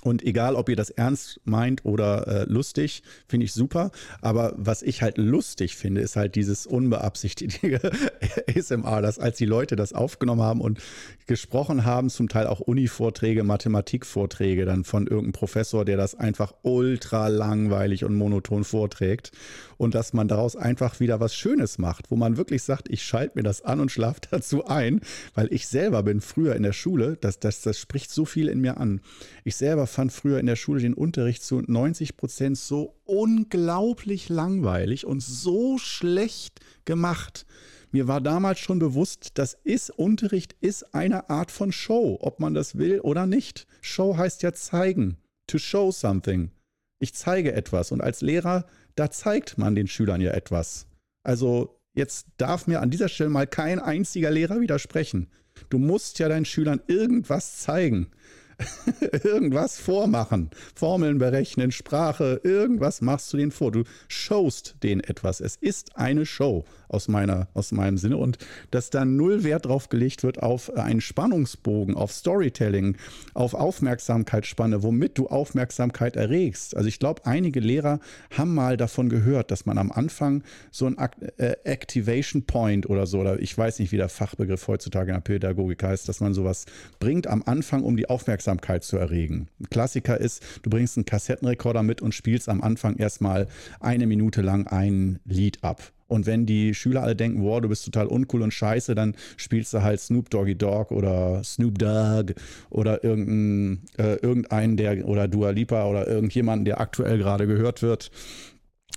[0.03, 3.91] Und egal, ob ihr das ernst meint oder äh, lustig, finde ich super.
[4.21, 7.91] Aber was ich halt lustig finde, ist halt dieses unbeabsichtigte
[8.55, 10.81] ASMR, dass als die Leute das aufgenommen haben und
[11.27, 17.29] gesprochen haben, zum Teil auch Uni-Vorträge, Mathematikvorträge, dann von irgendeinem Professor, der das einfach ultra
[17.29, 19.33] langweilig und monoton vorträgt.
[19.77, 23.39] Und dass man daraus einfach wieder was Schönes macht, wo man wirklich sagt, ich schalte
[23.39, 25.01] mir das an und schlafe dazu ein,
[25.35, 28.61] weil ich selber bin früher in der Schule, das, das, das spricht so viel in
[28.61, 29.01] mir an.
[29.47, 35.05] Ich selber fand früher in der Schule den Unterricht zu 90 Prozent so unglaublich langweilig
[35.05, 37.45] und so schlecht gemacht.
[37.93, 42.55] Mir war damals schon bewusst, das ist Unterricht ist eine Art von Show, ob man
[42.55, 43.67] das will oder nicht.
[43.83, 46.51] Show heißt ja zeigen, to show something.
[46.99, 50.87] Ich zeige etwas und als Lehrer, da zeigt man den Schülern ja etwas.
[51.23, 55.29] Also jetzt darf mir an dieser Stelle mal kein einziger Lehrer widersprechen.
[55.69, 58.09] Du musst ja deinen Schülern irgendwas zeigen.
[59.25, 63.73] irgendwas vormachen, Formeln berechnen, Sprache, irgendwas machst du denen vor.
[63.73, 65.41] Du showst denen etwas.
[65.41, 68.39] Es ist eine Show aus, meiner, aus meinem Sinne und
[68.71, 72.97] dass da null Wert drauf gelegt wird auf einen Spannungsbogen, auf Storytelling,
[73.35, 76.77] auf Aufmerksamkeitsspanne, womit du Aufmerksamkeit erregst.
[76.77, 78.01] Also ich glaube, einige Lehrer
[78.37, 80.97] haben mal davon gehört, dass man am Anfang so ein
[81.39, 85.23] äh, Activation Point oder so, oder ich weiß nicht, wie der Fachbegriff heutzutage in der
[85.23, 86.67] Pädagogik heißt, dass man sowas
[86.99, 89.49] bringt am Anfang, um die Aufmerksamkeit Aufmerksamkeit zu erregen.
[89.61, 93.49] Ein Klassiker ist, du bringst einen Kassettenrekorder mit und spielst am Anfang erstmal
[93.81, 95.93] eine Minute lang ein Lied ab.
[96.07, 99.73] Und wenn die Schüler alle denken, wow, du bist total uncool und scheiße, dann spielst
[99.75, 102.35] du halt Snoop Doggy Dog oder Snoop Dogg
[102.71, 108.11] oder irgendein, äh, irgendeinen, der oder Dua Lipa oder irgendjemanden, der aktuell gerade gehört wird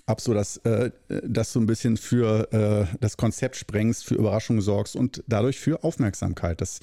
[0.08, 4.62] ab so, dass, äh, dass du ein bisschen für äh, das Konzept sprengst, für Überraschungen
[4.62, 6.80] sorgst und dadurch für Aufmerksamkeit, dass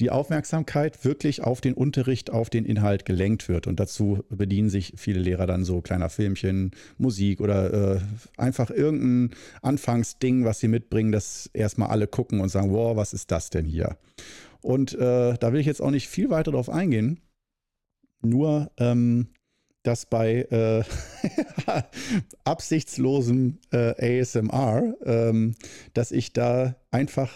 [0.00, 3.68] die Aufmerksamkeit wirklich auf den Unterricht, auf den Inhalt gelenkt wird.
[3.68, 8.00] Und dazu bedienen sich viele Lehrer dann so kleiner Filmchen, Musik oder äh,
[8.36, 13.30] einfach irgendein Anfangsding, was sie mitbringen, dass erstmal alle gucken und sagen, wow, was ist
[13.30, 13.96] das denn hier?
[14.62, 17.20] Und äh, da will ich jetzt auch nicht viel weiter drauf eingehen.
[18.22, 19.28] Nur ähm,
[19.84, 20.82] dass bei äh,
[22.44, 25.54] absichtslosem äh, ASMR, ähm,
[25.92, 27.30] dass ich da einfach,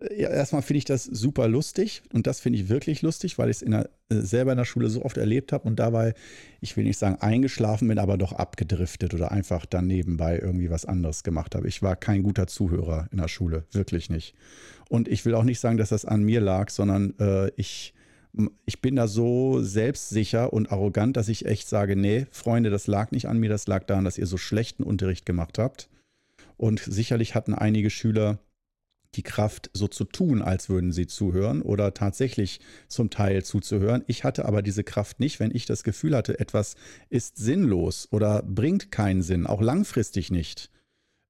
[0.00, 3.48] äh, ja, erstmal finde ich das super lustig und das finde ich wirklich lustig, weil
[3.48, 6.12] ich es äh, selber in der Schule so oft erlebt habe und dabei,
[6.60, 10.84] ich will nicht sagen eingeschlafen bin, aber doch abgedriftet oder einfach dann nebenbei irgendwie was
[10.84, 11.66] anderes gemacht habe.
[11.66, 14.34] Ich war kein guter Zuhörer in der Schule, wirklich nicht.
[14.90, 17.94] Und ich will auch nicht sagen, dass das an mir lag, sondern äh, ich
[18.64, 23.10] ich bin da so selbstsicher und arrogant, dass ich echt sage, nee, Freunde, das lag
[23.10, 25.88] nicht an mir, das lag daran, dass ihr so schlechten Unterricht gemacht habt.
[26.56, 28.38] Und sicherlich hatten einige Schüler
[29.14, 34.04] die Kraft, so zu tun, als würden sie zuhören oder tatsächlich zum Teil zuzuhören.
[34.06, 36.76] Ich hatte aber diese Kraft nicht, wenn ich das Gefühl hatte, etwas
[37.08, 40.70] ist sinnlos oder bringt keinen Sinn, auch langfristig nicht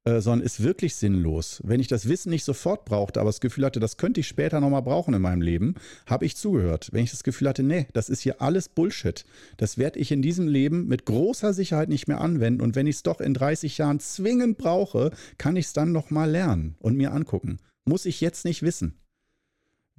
[0.07, 1.61] äh, sondern ist wirklich sinnlos.
[1.65, 4.61] Wenn ich das Wissen nicht sofort brauchte, aber das Gefühl hatte, das könnte ich später
[4.61, 6.87] nochmal brauchen in meinem Leben, habe ich zugehört.
[6.93, 9.25] Wenn ich das Gefühl hatte, nee, das ist hier alles Bullshit,
[9.57, 12.97] das werde ich in diesem Leben mit großer Sicherheit nicht mehr anwenden und wenn ich
[12.97, 17.11] es doch in 30 Jahren zwingend brauche, kann ich es dann nochmal lernen und mir
[17.11, 17.59] angucken.
[17.83, 18.97] Muss ich jetzt nicht wissen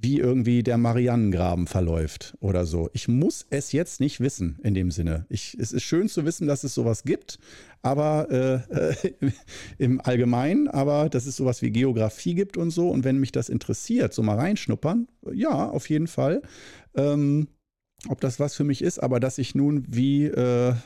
[0.01, 2.89] wie irgendwie der Marianengraben verläuft oder so.
[2.93, 5.27] Ich muss es jetzt nicht wissen in dem Sinne.
[5.29, 7.41] Ich, es ist schön zu wissen, dass es sowas gibt,
[7.83, 9.13] aber äh,
[9.79, 12.91] im Allgemeinen, aber dass es sowas wie Geografie gibt und so.
[12.91, 16.43] Und wenn mich das interessiert, so mal reinschnuppern, ja, auf jeden Fall.
[16.95, 17.49] Ähm,
[18.07, 20.31] ob das was für mich ist, aber dass ich nun wie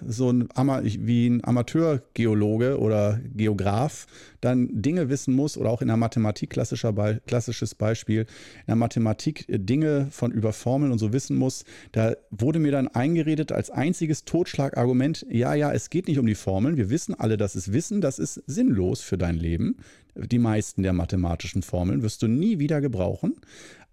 [0.06, 4.06] so ein, wie ein Amateurgeologe oder Geograf
[4.40, 8.76] dann Dinge wissen muss oder auch in der Mathematik klassischer Be klassisches Beispiel, in der
[8.76, 13.70] Mathematik Dinge von über Formeln und so wissen muss, da wurde mir dann eingeredet als
[13.70, 17.72] einziges Totschlagargument, ja, ja, es geht nicht um die Formeln, wir wissen alle, dass es
[17.72, 19.76] Wissen, das ist sinnlos für dein Leben.
[20.14, 23.36] Die meisten der mathematischen Formeln wirst du nie wieder gebrauchen.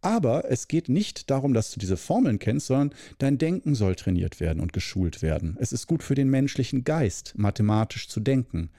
[0.01, 4.39] Aber es geht nicht darum, dass du diese Formeln kennst, sondern dein Denken soll trainiert
[4.39, 5.57] werden und geschult werden.
[5.59, 8.69] Es ist gut für den menschlichen Geist, mathematisch zu denken.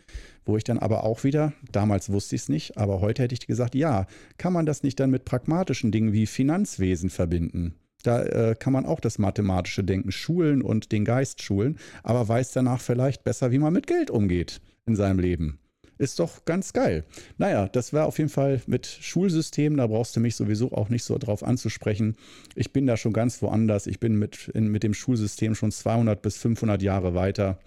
[0.46, 3.46] Wo ich dann aber auch wieder, damals wusste ich es nicht, aber heute hätte ich
[3.46, 4.06] gesagt, ja,
[4.38, 7.74] kann man das nicht dann mit pragmatischen Dingen wie Finanzwesen verbinden?
[8.02, 12.52] Da äh, kann man auch das mathematische Denken schulen und den Geist schulen, aber weiß
[12.52, 15.58] danach vielleicht besser, wie man mit Geld umgeht in seinem Leben.
[16.00, 17.04] Ist doch ganz geil.
[17.36, 19.76] Naja, das war auf jeden Fall mit Schulsystemen.
[19.76, 22.16] Da brauchst du mich sowieso auch nicht so drauf anzusprechen.
[22.54, 23.86] Ich bin da schon ganz woanders.
[23.86, 27.58] Ich bin mit, in, mit dem Schulsystem schon 200 bis 500 Jahre weiter.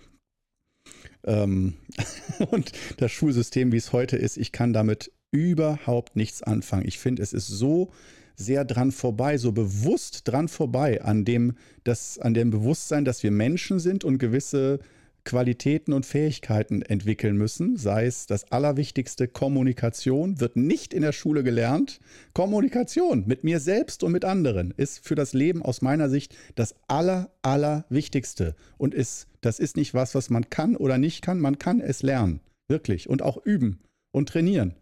[1.25, 1.75] Ähm,
[2.49, 6.87] und das Schulsystem, wie es heute ist, ich kann damit überhaupt nichts anfangen.
[6.87, 7.91] Ich finde, es ist so
[8.35, 13.29] sehr dran vorbei, so bewusst dran vorbei an dem, das, an dem Bewusstsein, dass wir
[13.29, 14.79] Menschen sind und gewisse
[15.25, 21.43] Qualitäten und Fähigkeiten entwickeln müssen, sei es das Allerwichtigste, Kommunikation, wird nicht in der Schule
[21.43, 21.99] gelernt.
[22.33, 26.75] Kommunikation mit mir selbst und mit anderen ist für das Leben aus meiner Sicht das
[26.87, 31.57] Aller, Allerwichtigste und ist, das ist nicht was, was man kann oder nicht kann, man
[31.57, 33.79] kann es lernen, wirklich und auch üben
[34.11, 34.75] und trainieren.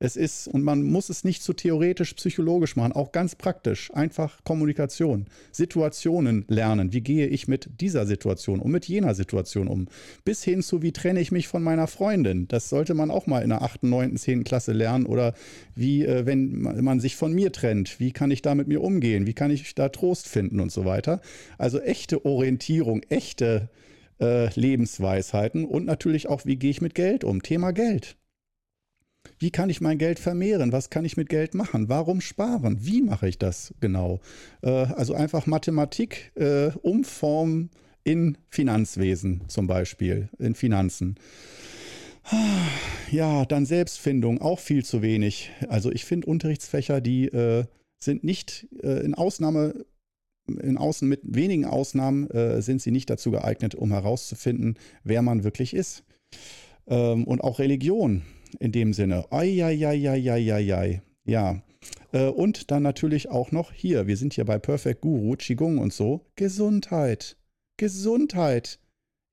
[0.00, 3.92] Es ist, und man muss es nicht zu so theoretisch, psychologisch machen, auch ganz praktisch.
[3.94, 6.92] Einfach Kommunikation, Situationen lernen.
[6.92, 9.86] Wie gehe ich mit dieser Situation um, mit jener Situation um?
[10.24, 12.48] Bis hin zu, wie trenne ich mich von meiner Freundin?
[12.48, 14.42] Das sollte man auch mal in der 8., 9., 10.
[14.42, 15.06] Klasse lernen.
[15.06, 15.32] Oder
[15.76, 19.28] wie, äh, wenn man sich von mir trennt, wie kann ich da mit mir umgehen?
[19.28, 21.20] Wie kann ich da Trost finden und so weiter?
[21.56, 23.70] Also echte Orientierung, echte
[24.20, 27.42] äh, Lebensweisheiten und natürlich auch, wie gehe ich mit Geld um?
[27.42, 28.16] Thema Geld.
[29.38, 30.72] Wie kann ich mein Geld vermehren?
[30.72, 31.88] Was kann ich mit Geld machen?
[31.88, 32.78] Warum sparen?
[32.80, 34.20] Wie mache ich das genau?
[34.62, 37.70] Äh, also einfach Mathematik äh, umformen
[38.04, 41.16] in Finanzwesen zum Beispiel, in Finanzen.
[43.10, 45.50] Ja, dann Selbstfindung, auch viel zu wenig.
[45.68, 47.64] Also ich finde Unterrichtsfächer, die äh,
[47.98, 49.84] sind nicht äh, in Ausnahme,
[50.46, 55.44] in Außen, mit wenigen Ausnahmen äh, sind sie nicht dazu geeignet, um herauszufinden, wer man
[55.44, 56.04] wirklich ist.
[56.86, 58.22] Ähm, und auch Religion
[58.60, 59.30] in dem Sinne.
[59.30, 61.02] Eieieiei.
[61.24, 61.62] Ja.
[62.12, 65.92] Äh, und dann natürlich auch noch hier, wir sind hier bei Perfect Guru, Qigong und
[65.92, 66.26] so.
[66.36, 67.36] Gesundheit.
[67.76, 68.78] Gesundheit.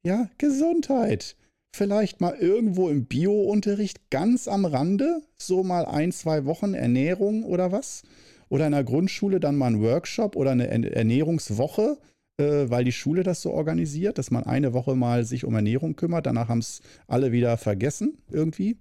[0.03, 1.35] Ja, Gesundheit.
[1.73, 7.71] Vielleicht mal irgendwo im Bio-Unterricht ganz am Rande, so mal ein, zwei Wochen Ernährung oder
[7.71, 8.03] was?
[8.49, 11.97] Oder in der Grundschule dann mal ein Workshop oder eine Ernährungswoche,
[12.37, 15.95] äh, weil die Schule das so organisiert, dass man eine Woche mal sich um Ernährung
[15.95, 16.25] kümmert.
[16.25, 18.77] Danach haben es alle wieder vergessen irgendwie.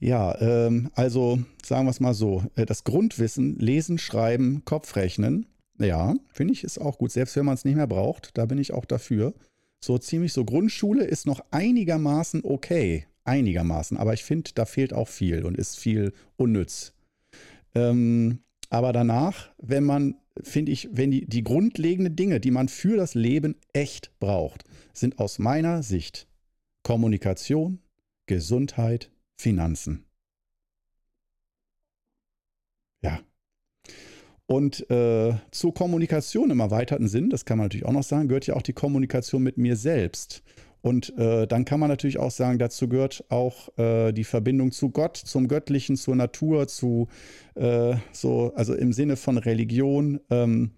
[0.00, 5.46] Ja, ähm, also sagen wir es mal so, äh, das Grundwissen, Lesen, Schreiben, Kopfrechnen,
[5.78, 8.58] ja, finde ich, ist auch gut, selbst wenn man es nicht mehr braucht, da bin
[8.58, 9.34] ich auch dafür.
[9.78, 15.08] So ziemlich so Grundschule ist noch einigermaßen okay, einigermaßen, aber ich finde, da fehlt auch
[15.08, 16.94] viel und ist viel unnütz.
[17.74, 22.96] Ähm, aber danach, wenn man, finde ich, wenn die, die grundlegenden Dinge, die man für
[22.96, 26.26] das Leben echt braucht, sind aus meiner Sicht
[26.82, 27.80] Kommunikation,
[28.26, 29.10] Gesundheit,
[29.40, 30.04] Finanzen.
[33.02, 33.20] Ja.
[34.46, 38.46] Und äh, zur Kommunikation im erweiterten Sinn, das kann man natürlich auch noch sagen, gehört
[38.46, 40.42] ja auch die Kommunikation mit mir selbst.
[40.82, 44.90] Und äh, dann kann man natürlich auch sagen, dazu gehört auch äh, die Verbindung zu
[44.90, 47.08] Gott, zum Göttlichen, zur Natur, zu
[47.54, 50.20] äh, so, also im Sinne von Religion.
[50.30, 50.72] Ähm,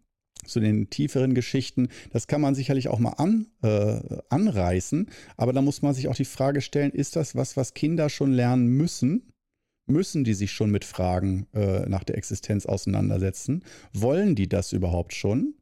[0.45, 1.89] zu den tieferen Geschichten.
[2.11, 6.17] Das kann man sicherlich auch mal an, äh, anreißen, aber da muss man sich auch
[6.17, 9.33] die Frage stellen, ist das was, was Kinder schon lernen müssen?
[9.87, 13.65] Müssen die sich schon mit Fragen äh, nach der Existenz auseinandersetzen?
[13.93, 15.55] Wollen die das überhaupt schon?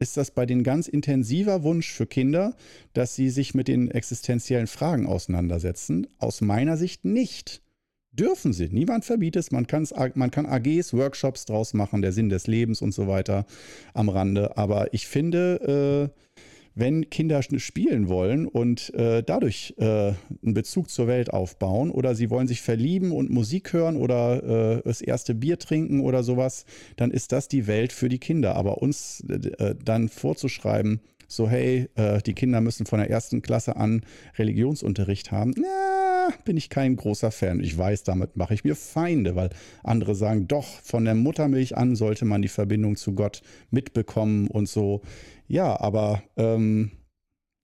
[0.00, 2.56] Ist das bei denen ganz intensiver Wunsch für Kinder,
[2.92, 6.06] dass sie sich mit den existenziellen Fragen auseinandersetzen?
[6.18, 7.62] Aus meiner Sicht nicht.
[8.18, 8.68] Dürfen sie.
[8.68, 9.50] Niemand verbietet es.
[9.52, 9.66] Man,
[10.14, 13.46] man kann AGs, Workshops draus machen, der Sinn des Lebens und so weiter
[13.94, 14.56] am Rande.
[14.56, 16.22] Aber ich finde, äh,
[16.74, 22.30] wenn Kinder spielen wollen und äh, dadurch äh, einen Bezug zur Welt aufbauen oder sie
[22.30, 27.10] wollen sich verlieben und Musik hören oder äh, das erste Bier trinken oder sowas, dann
[27.10, 28.54] ist das die Welt für die Kinder.
[28.54, 33.76] Aber uns äh, dann vorzuschreiben, so, hey, äh, die Kinder müssen von der ersten Klasse
[33.76, 34.00] an
[34.38, 35.52] Religionsunterricht haben.
[35.56, 37.60] Na, bin ich kein großer Fan.
[37.60, 39.50] Ich weiß, damit mache ich mir Feinde, weil
[39.84, 44.70] andere sagen, doch, von der Muttermilch an sollte man die Verbindung zu Gott mitbekommen und
[44.70, 45.02] so.
[45.46, 46.92] Ja, aber ähm,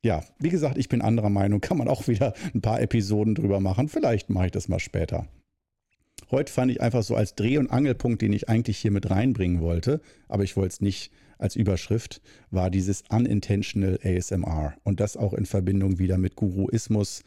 [0.05, 1.63] ja, wie gesagt, ich bin anderer Meinung.
[1.63, 3.89] Kann man auch wieder ein paar Episoden drüber machen.
[3.89, 5.27] Vielleicht mache ich das mal später.
[6.31, 9.63] Heute fand ich einfach so als Dreh- und Angelpunkt, den ich eigentlich hier mit reinbringen
[9.63, 12.21] wollte, aber ich wollte es nicht als Überschrift,
[12.51, 14.75] war dieses Unintentional ASMR.
[14.83, 17.23] Und das auch in Verbindung wieder mit Guruismus,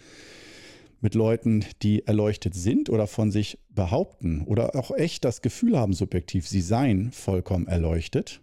[1.01, 5.93] mit Leuten, die erleuchtet sind oder von sich behaupten oder auch echt das Gefühl haben,
[5.93, 8.41] subjektiv, sie seien vollkommen erleuchtet.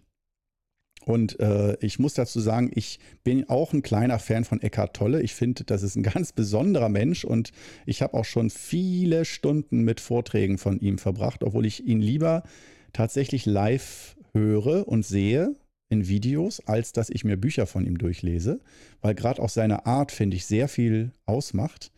[1.05, 5.21] Und äh, ich muss dazu sagen, ich bin auch ein kleiner Fan von Eckhart Tolle.
[5.21, 7.51] Ich finde, das ist ein ganz besonderer Mensch und
[7.85, 12.43] ich habe auch schon viele Stunden mit Vorträgen von ihm verbracht, obwohl ich ihn lieber
[12.91, 15.55] tatsächlich live höre und sehe
[15.89, 18.59] in Videos, als dass ich mir Bücher von ihm durchlese,
[19.01, 21.91] weil gerade auch seine Art, finde ich, sehr viel ausmacht.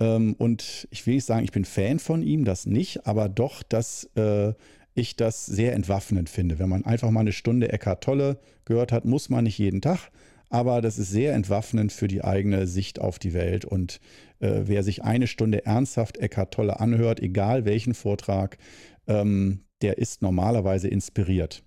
[0.00, 3.62] Ähm, und ich will nicht sagen, ich bin Fan von ihm, das nicht, aber doch,
[3.62, 4.52] dass äh,
[4.94, 6.58] ich das sehr entwaffnend finde.
[6.58, 10.10] Wenn man einfach mal eine Stunde Eckart Tolle gehört hat, muss man nicht jeden Tag,
[10.48, 13.64] aber das ist sehr entwaffnend für die eigene Sicht auf die Welt.
[13.64, 14.00] Und
[14.40, 18.58] äh, wer sich eine Stunde ernsthaft Eckart Tolle anhört, egal welchen Vortrag,
[19.06, 21.62] ähm, der ist normalerweise inspiriert,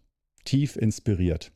[0.46, 1.52] tief inspiriert.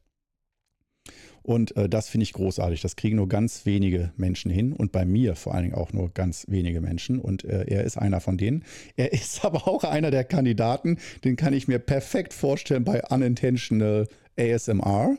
[1.41, 2.81] Und äh, das finde ich großartig.
[2.81, 6.09] Das kriegen nur ganz wenige Menschen hin und bei mir vor allen Dingen auch nur
[6.13, 7.19] ganz wenige Menschen.
[7.19, 8.63] Und äh, er ist einer von denen.
[8.95, 14.07] Er ist aber auch einer der Kandidaten, den kann ich mir perfekt vorstellen bei Unintentional
[14.37, 15.17] ASMR.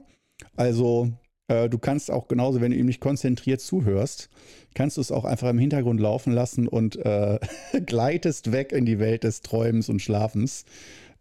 [0.57, 1.12] Also
[1.49, 4.30] Äh, du kannst auch genauso, wenn du ihm nicht konzentriert zuhörst,
[4.74, 7.39] kannst du es auch einfach im Hintergrund laufen lassen und äh,
[7.87, 10.64] gleitest weg in die Welt des Träumens und Schlafens.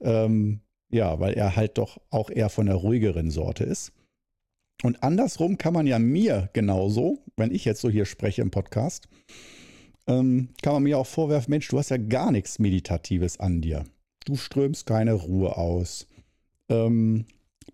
[0.04, 3.94] Ähm, ja, weil er halt doch auch eher von der ruhigeren Sorte ist.
[4.84, 9.08] Und andersrum kann man ja mir genauso, wenn ich jetzt so hier spreche im Podcast,
[10.08, 13.86] ähm, kann man mir auch vorwerfen, Mensch, du hast ja gar nichts Meditatives an dir.
[14.26, 16.08] Du strömst keine Ruhe aus.
[16.70, 17.26] Ähm,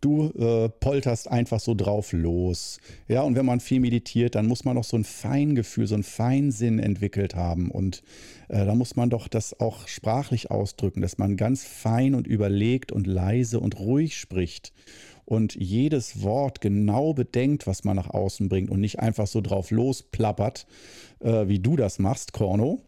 [0.01, 2.79] du äh, polterst einfach so drauf los.
[3.07, 6.03] Ja, und wenn man viel meditiert, dann muss man doch so ein Feingefühl, so ein
[6.03, 7.71] Feinsinn entwickelt haben.
[7.71, 8.03] Und
[8.47, 12.91] äh, da muss man doch das auch sprachlich ausdrücken, dass man ganz fein und überlegt
[12.91, 14.73] und leise und ruhig spricht
[15.29, 19.69] und jedes Wort genau bedenkt, was man nach außen bringt und nicht einfach so drauf
[19.69, 20.65] losplappert,
[21.19, 22.81] äh, wie du das machst, Korno.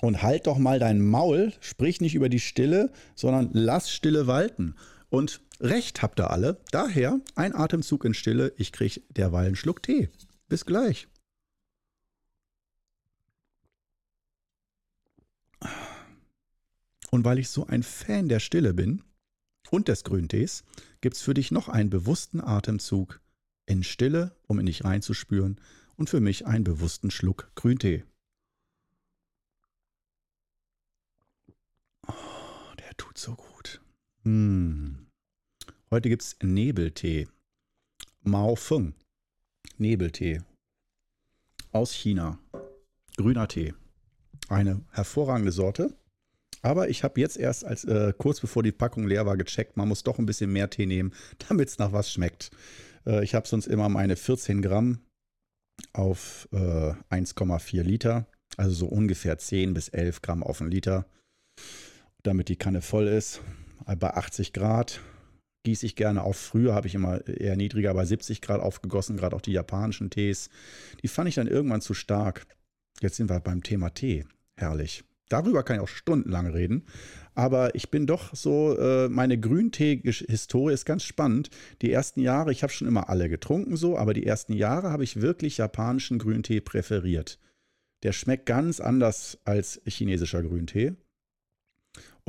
[0.00, 4.74] Und halt doch mal dein Maul, sprich nicht über die Stille, sondern lass Stille walten.
[5.10, 6.60] Und recht habt ihr alle.
[6.70, 8.54] Daher ein Atemzug in Stille.
[8.56, 10.08] Ich kriege derweil einen Schluck Tee.
[10.48, 11.08] Bis gleich.
[17.10, 19.02] Und weil ich so ein Fan der Stille bin
[19.70, 20.62] und des Grüntees,
[21.00, 23.20] gibt es für dich noch einen bewussten Atemzug
[23.66, 25.60] in Stille, um in dich reinzuspüren
[25.96, 28.04] und für mich einen bewussten Schluck Grüntee.
[32.06, 33.49] Oh, der tut so gut.
[34.24, 35.06] Hm.
[35.90, 37.26] Heute gibt es Nebeltee.
[38.22, 38.94] Mao Feng.
[39.78, 40.42] Nebeltee.
[41.72, 42.38] Aus China.
[43.16, 43.74] Grüner Tee.
[44.48, 45.96] Eine hervorragende Sorte.
[46.62, 49.88] Aber ich habe jetzt erst als äh, kurz bevor die Packung leer war gecheckt, man
[49.88, 51.14] muss doch ein bisschen mehr Tee nehmen,
[51.48, 52.50] damit es nach was schmeckt.
[53.06, 55.00] Äh, ich habe sonst immer meine 14 Gramm
[55.94, 58.26] auf äh, 1,4 Liter,
[58.58, 61.06] also so ungefähr 10 bis 11 Gramm auf einen Liter,
[62.22, 63.40] damit die Kanne voll ist.
[63.86, 65.00] Bei 80 Grad
[65.64, 66.36] gieße ich gerne auf.
[66.36, 70.48] Früher habe ich immer eher niedriger bei 70 Grad aufgegossen, gerade auch die japanischen Tees.
[71.02, 72.46] Die fand ich dann irgendwann zu stark.
[73.00, 74.24] Jetzt sind wir beim Thema Tee.
[74.56, 75.04] Herrlich.
[75.28, 76.84] Darüber kann ich auch stundenlang reden.
[77.34, 81.50] Aber ich bin doch so, äh, meine Grüntee-Historie ist ganz spannend.
[81.82, 85.04] Die ersten Jahre, ich habe schon immer alle getrunken so, aber die ersten Jahre habe
[85.04, 87.38] ich wirklich japanischen Grüntee präferiert.
[88.02, 90.94] Der schmeckt ganz anders als chinesischer Grüntee.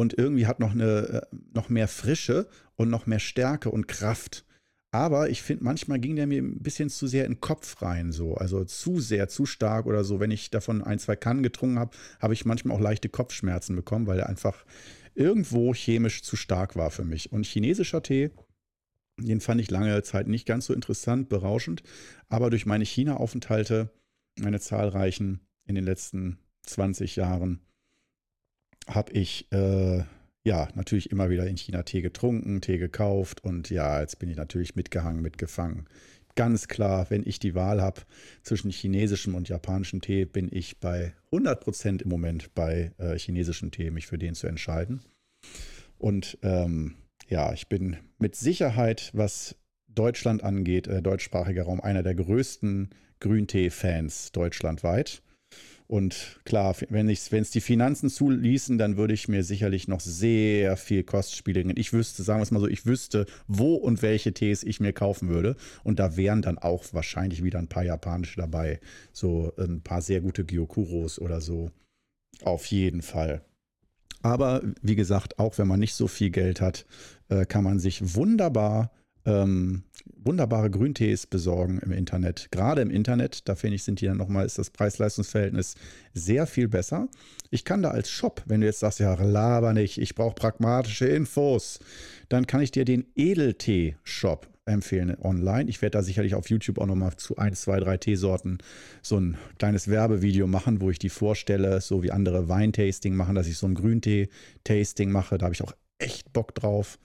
[0.01, 4.45] Und irgendwie hat noch, eine, äh, noch mehr Frische und noch mehr Stärke und Kraft.
[4.89, 8.11] Aber ich finde, manchmal ging der mir ein bisschen zu sehr in den Kopf rein,
[8.11, 8.33] so.
[8.33, 10.19] Also zu sehr, zu stark oder so.
[10.19, 14.07] Wenn ich davon ein, zwei Kannen getrunken habe, habe ich manchmal auch leichte Kopfschmerzen bekommen,
[14.07, 14.65] weil er einfach
[15.13, 17.31] irgendwo chemisch zu stark war für mich.
[17.31, 18.31] Und chinesischer Tee,
[19.19, 21.83] den fand ich lange Zeit nicht ganz so interessant, berauschend.
[22.27, 23.91] Aber durch meine China-Aufenthalte,
[24.39, 27.61] meine zahlreichen in den letzten 20 Jahren,
[28.93, 30.03] habe ich äh,
[30.43, 34.37] ja, natürlich immer wieder in China Tee getrunken, Tee gekauft und ja, jetzt bin ich
[34.37, 35.87] natürlich mitgehangen, mitgefangen.
[36.35, 38.01] Ganz klar, wenn ich die Wahl habe
[38.41, 43.91] zwischen chinesischem und japanischem Tee, bin ich bei 100% im Moment bei äh, chinesischem Tee,
[43.91, 45.01] mich für den zu entscheiden.
[45.97, 46.95] Und ähm,
[47.27, 49.55] ja, ich bin mit Sicherheit, was
[49.87, 52.89] Deutschland angeht, äh, deutschsprachiger Raum, einer der größten
[53.19, 55.21] Grüntee-Fans deutschlandweit.
[55.91, 61.03] Und klar, wenn es die Finanzen zuließen, dann würde ich mir sicherlich noch sehr viel
[61.03, 61.69] Kostspiele.
[61.75, 64.93] Ich wüsste, sagen wir es mal so, ich wüsste, wo und welche Tees ich mir
[64.93, 65.57] kaufen würde.
[65.83, 68.79] Und da wären dann auch wahrscheinlich wieder ein paar japanische dabei.
[69.11, 71.71] So ein paar sehr gute Gyokuros oder so.
[72.41, 73.41] Auf jeden Fall.
[74.21, 76.85] Aber wie gesagt, auch wenn man nicht so viel Geld hat,
[77.27, 78.91] äh, kann man sich wunderbar
[79.25, 79.83] ähm,
[80.23, 82.49] wunderbare Grüntees besorgen im Internet.
[82.51, 85.75] Gerade im Internet, da finde ich, sind die dann nochmal, ist das Preis-Leistungs-Verhältnis
[86.13, 87.07] sehr viel besser.
[87.49, 91.05] Ich kann da als Shop, wenn du jetzt sagst, ja, laber nicht, ich brauche pragmatische
[91.05, 91.79] Infos,
[92.29, 95.69] dann kann ich dir den Edeltee-Shop empfehlen online.
[95.69, 98.59] Ich werde da sicherlich auf YouTube auch nochmal zu 1, 2, 3 Teesorten
[99.01, 103.47] so ein kleines Werbevideo machen, wo ich die vorstelle, so wie andere Weintasting machen, dass
[103.47, 105.37] ich so ein Grüntee-Tasting mache.
[105.37, 106.99] Da habe ich auch echt Bock drauf.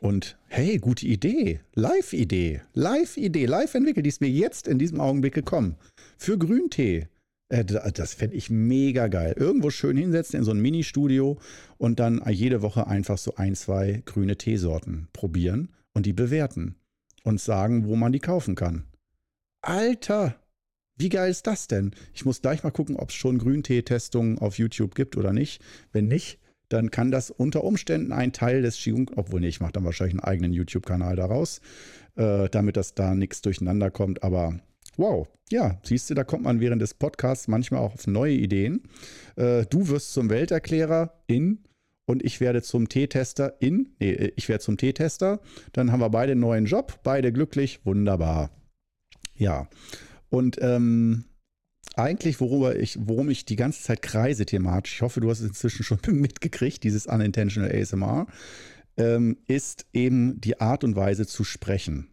[0.00, 5.34] Und hey, gute Idee, Live-Idee, Live-Idee, live entwickelt, die ist mir jetzt in diesem Augenblick
[5.34, 5.76] gekommen.
[6.16, 7.08] Für Grüntee.
[7.48, 9.34] Äh, das fände ich mega geil.
[9.36, 11.38] Irgendwo schön hinsetzen in so ein Mini-Studio
[11.78, 16.76] und dann jede Woche einfach so ein, zwei grüne Teesorten probieren und die bewerten
[17.24, 18.84] und sagen, wo man die kaufen kann.
[19.62, 20.36] Alter,
[20.96, 21.92] wie geil ist das denn?
[22.14, 25.60] Ich muss gleich mal gucken, ob es schon Grüntee-Testungen auf YouTube gibt oder nicht.
[25.90, 26.38] Wenn nicht,
[26.68, 30.14] dann kann das unter Umständen ein Teil des Qigong, obwohl nee, ich mache dann wahrscheinlich
[30.14, 31.60] einen eigenen YouTube-Kanal daraus,
[32.16, 34.22] äh, damit das da nichts durcheinander kommt.
[34.22, 34.60] Aber
[34.96, 38.82] wow, ja, siehst du, da kommt man während des Podcasts manchmal auch auf neue Ideen.
[39.36, 41.64] Äh, du wirst zum Welterklärer in
[42.06, 45.40] und ich werde zum T-Tester in, nee, ich werde zum T-Tester,
[45.72, 48.50] dann haben wir beide einen neuen Job, beide glücklich, wunderbar.
[49.34, 49.68] Ja,
[50.30, 51.24] und ähm,
[51.96, 55.48] eigentlich, worüber ich, worum ich die ganze Zeit kreise thematisch, ich hoffe, du hast es
[55.48, 58.26] inzwischen schon mitgekriegt, dieses Unintentional ASMR,
[58.96, 62.08] ähm, ist eben die Art und Weise zu sprechen.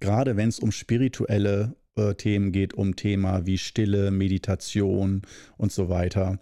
[0.00, 5.22] Gerade wenn es um spirituelle äh, Themen geht, um Thema wie Stille, Meditation
[5.56, 6.38] und so weiter.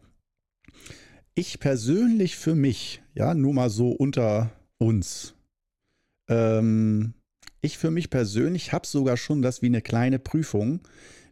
[1.34, 5.34] Ich persönlich für mich, ja, nur mal so unter uns,
[6.28, 7.14] ähm,
[7.60, 10.80] ich für mich persönlich habe sogar schon das wie eine kleine Prüfung,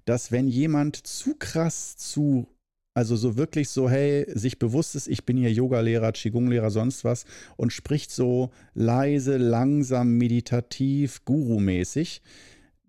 [0.05, 2.49] dass wenn jemand zu krass zu
[2.97, 7.25] also so wirklich so, hey, sich bewusst ist, ich bin hier Yogalehrer, Qigong-Lehrer, sonst was
[7.57, 12.23] und spricht so leise, langsam, meditativ, Guru-mäßig.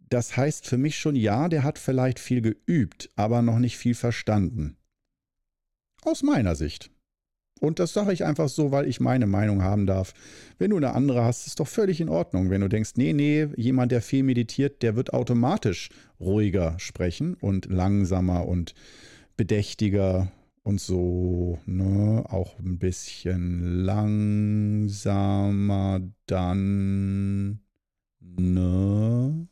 [0.10, 3.96] Das heißt für mich schon, ja, der hat vielleicht viel geübt, aber noch nicht viel
[3.96, 4.78] verstanden.
[6.04, 6.92] Aus meiner Sicht.
[7.62, 10.14] Und das sage ich einfach so, weil ich meine Meinung haben darf.
[10.58, 12.50] Wenn du eine andere hast, ist doch völlig in Ordnung.
[12.50, 15.90] Wenn du denkst, nee, nee, jemand, der viel meditiert, der wird automatisch
[16.20, 18.74] ruhiger sprechen und langsamer und
[19.38, 20.32] bedächtiger
[20.64, 25.22] und so, ne, auch ein bisschen langsamer
[26.26, 27.60] dann,
[28.20, 29.48] ne?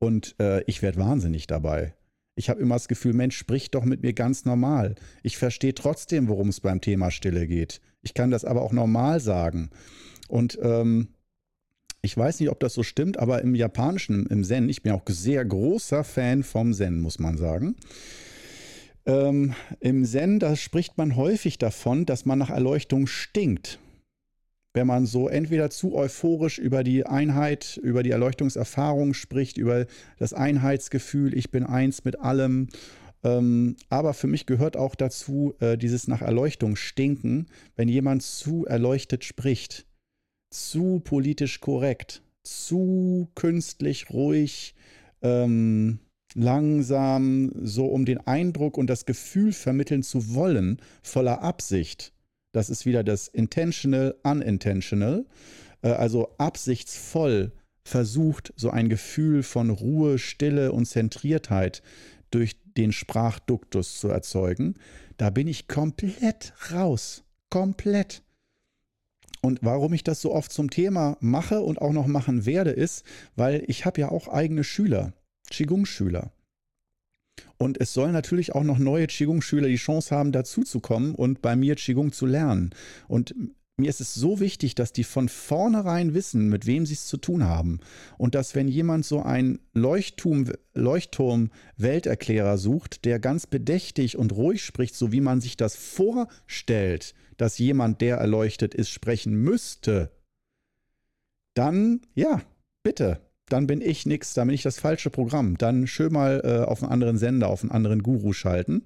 [0.00, 1.94] Und äh, ich werde wahnsinnig dabei.
[2.38, 4.94] Ich habe immer das Gefühl, Mensch, sprich doch mit mir ganz normal.
[5.24, 7.80] Ich verstehe trotzdem, worum es beim Thema Stille geht.
[8.00, 9.70] Ich kann das aber auch normal sagen.
[10.28, 11.08] Und ähm,
[12.00, 15.02] ich weiß nicht, ob das so stimmt, aber im Japanischen, im Zen, ich bin auch
[15.08, 17.74] sehr großer Fan vom Zen, muss man sagen.
[19.04, 23.80] Ähm, Im Zen, da spricht man häufig davon, dass man nach Erleuchtung stinkt.
[24.74, 29.86] Wenn man so entweder zu euphorisch über die Einheit, über die Erleuchtungserfahrung spricht, über
[30.18, 32.68] das Einheitsgefühl, ich bin eins mit allem.
[33.24, 37.46] Ähm, aber für mich gehört auch dazu äh, dieses nach Erleuchtung stinken,
[37.76, 39.86] wenn jemand zu erleuchtet spricht,
[40.50, 44.74] zu politisch korrekt, zu künstlich ruhig,
[45.22, 45.98] ähm,
[46.34, 52.12] langsam, so um den Eindruck und das Gefühl vermitteln zu wollen, voller Absicht.
[52.52, 55.26] Das ist wieder das intentional, unintentional,
[55.82, 57.52] äh, also absichtsvoll
[57.84, 61.82] versucht, so ein Gefühl von Ruhe, Stille und Zentriertheit
[62.30, 64.74] durch den Sprachduktus zu erzeugen.
[65.16, 67.24] Da bin ich komplett raus.
[67.50, 68.22] Komplett.
[69.40, 73.04] Und warum ich das so oft zum Thema mache und auch noch machen werde, ist,
[73.36, 75.12] weil ich habe ja auch eigene Schüler.
[75.50, 76.32] Qigong-Schüler.
[77.56, 81.74] Und es sollen natürlich auch noch neue Qigong-Schüler die Chance haben, dazuzukommen und bei mir
[81.74, 82.70] Qigong zu lernen.
[83.08, 83.34] Und
[83.80, 87.16] mir ist es so wichtig, dass die von vornherein wissen, mit wem sie es zu
[87.16, 87.78] tun haben.
[88.16, 95.12] Und dass, wenn jemand so einen Leuchtturm-Welterklärer sucht, der ganz bedächtig und ruhig spricht, so
[95.12, 100.10] wie man sich das vorstellt, dass jemand, der erleuchtet ist, sprechen müsste,
[101.54, 102.42] dann, ja,
[102.82, 105.58] bitte, dann bin ich nix, dann bin ich das falsche Programm.
[105.58, 108.84] Dann schön mal äh, auf einen anderen Sender, auf einen anderen Guru schalten.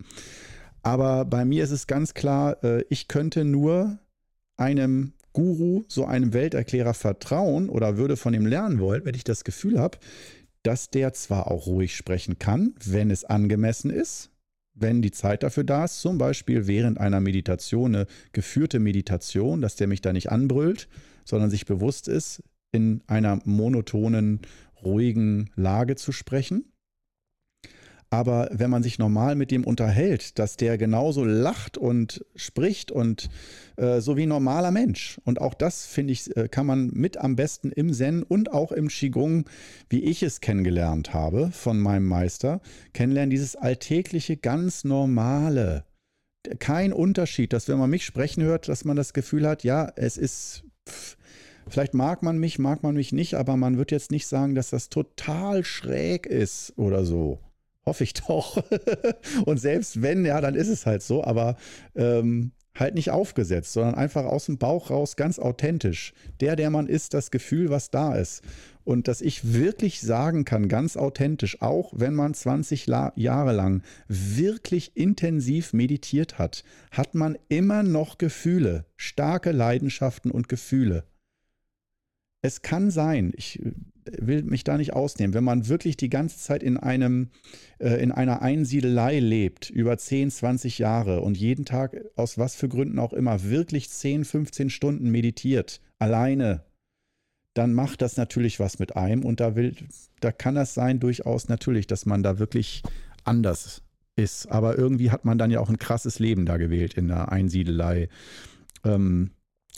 [0.82, 3.98] Aber bei mir ist es ganz klar, äh, ich könnte nur
[4.56, 9.44] einem Guru, so einem Welterklärer vertrauen oder würde von ihm lernen wollen, wenn ich das
[9.44, 9.98] Gefühl habe,
[10.62, 14.30] dass der zwar auch ruhig sprechen kann, wenn es angemessen ist,
[14.74, 19.76] wenn die Zeit dafür da ist, zum Beispiel während einer Meditation, eine geführte Meditation, dass
[19.76, 20.88] der mich da nicht anbrüllt,
[21.24, 22.42] sondern sich bewusst ist,
[22.72, 24.40] in einer monotonen,
[24.82, 26.64] ruhigen Lage zu sprechen.
[28.12, 33.30] Aber wenn man sich normal mit dem unterhält, dass der genauso lacht und spricht und
[33.78, 35.18] äh, so wie ein normaler Mensch.
[35.24, 38.70] Und auch das, finde ich, äh, kann man mit am besten im Zen und auch
[38.70, 39.48] im Qigong,
[39.88, 42.60] wie ich es kennengelernt habe von meinem Meister,
[42.92, 43.30] kennenlernen.
[43.30, 45.86] Dieses alltägliche, ganz normale.
[46.58, 50.18] Kein Unterschied, dass wenn man mich sprechen hört, dass man das Gefühl hat, ja, es
[50.18, 50.64] ist.
[50.86, 51.16] Pff,
[51.68, 54.70] Vielleicht mag man mich, mag man mich nicht, aber man wird jetzt nicht sagen, dass
[54.70, 57.38] das total schräg ist oder so.
[57.84, 58.62] Hoffe ich doch.
[59.46, 61.56] und selbst wenn, ja, dann ist es halt so, aber
[61.94, 66.14] ähm, halt nicht aufgesetzt, sondern einfach aus dem Bauch raus ganz authentisch.
[66.40, 68.42] Der, der man ist, das Gefühl, was da ist.
[68.84, 73.82] Und dass ich wirklich sagen kann, ganz authentisch, auch wenn man 20 La Jahre lang
[74.08, 81.04] wirklich intensiv meditiert hat, hat man immer noch Gefühle, starke Leidenschaften und Gefühle
[82.42, 83.72] es kann sein, ich äh,
[84.04, 87.30] will mich da nicht ausnehmen, wenn man wirklich die ganze Zeit in einem,
[87.78, 92.68] äh, in einer Einsiedelei lebt, über 10, 20 Jahre und jeden Tag aus was für
[92.68, 96.64] Gründen auch immer wirklich 10, 15 Stunden meditiert, alleine,
[97.54, 99.76] dann macht das natürlich was mit einem und da will,
[100.20, 102.82] da kann das sein durchaus natürlich, dass man da wirklich
[103.24, 103.82] anders
[104.16, 104.46] ist.
[104.46, 108.08] Aber irgendwie hat man dann ja auch ein krasses Leben da gewählt in der Einsiedelei.
[108.84, 109.30] ähm,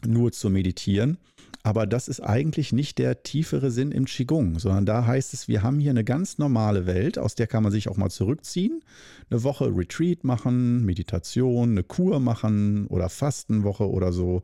[0.06, 1.18] nur zu meditieren.
[1.62, 5.62] Aber das ist eigentlich nicht der tiefere Sinn im Qigong, sondern da heißt es, wir
[5.62, 8.82] haben hier eine ganz normale Welt, aus der kann man sich auch mal zurückziehen,
[9.30, 14.42] eine Woche Retreat machen, Meditation, eine Kur machen oder Fastenwoche oder so.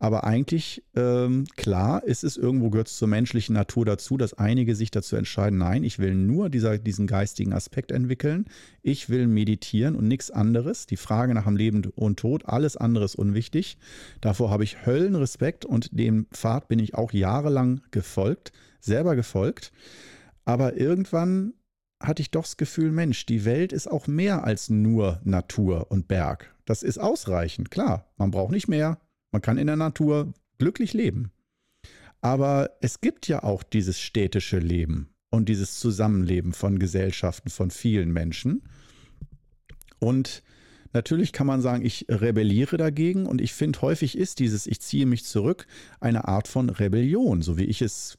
[0.00, 4.76] Aber eigentlich, ähm, klar, ist es irgendwo, gehört es zur menschlichen Natur dazu, dass einige
[4.76, 8.46] sich dazu entscheiden, nein, ich will nur dieser, diesen geistigen Aspekt entwickeln.
[8.82, 10.86] Ich will meditieren und nichts anderes.
[10.86, 13.76] Die Frage nach dem Leben und Tod, alles andere ist unwichtig.
[14.20, 19.72] Davor habe ich Höllenrespekt und dem Pfad bin ich auch jahrelang gefolgt, selber gefolgt.
[20.44, 21.54] Aber irgendwann
[22.00, 26.06] hatte ich doch das Gefühl, Mensch, die Welt ist auch mehr als nur Natur und
[26.06, 26.54] Berg.
[26.64, 28.06] Das ist ausreichend, klar.
[28.16, 28.98] Man braucht nicht mehr,
[29.32, 31.30] man kann in der Natur glücklich leben.
[32.20, 38.12] Aber es gibt ja auch dieses städtische Leben und dieses Zusammenleben von Gesellschaften, von vielen
[38.12, 38.62] Menschen.
[40.00, 40.42] Und
[40.92, 45.06] natürlich kann man sagen, ich rebelliere dagegen und ich finde, häufig ist dieses Ich ziehe
[45.06, 45.66] mich zurück
[46.00, 48.18] eine Art von Rebellion, so wie ich es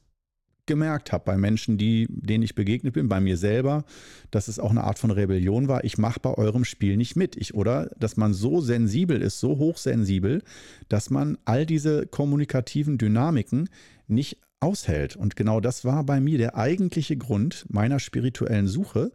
[0.70, 3.84] gemerkt habe bei Menschen, die, denen ich begegnet bin, bei mir selber,
[4.30, 5.82] dass es auch eine Art von Rebellion war.
[5.82, 7.34] Ich mache bei eurem Spiel nicht mit.
[7.34, 10.42] Ich, oder dass man so sensibel ist, so hochsensibel,
[10.88, 13.68] dass man all diese kommunikativen Dynamiken
[14.06, 15.16] nicht aushält.
[15.16, 19.10] Und genau das war bei mir der eigentliche Grund meiner spirituellen Suche,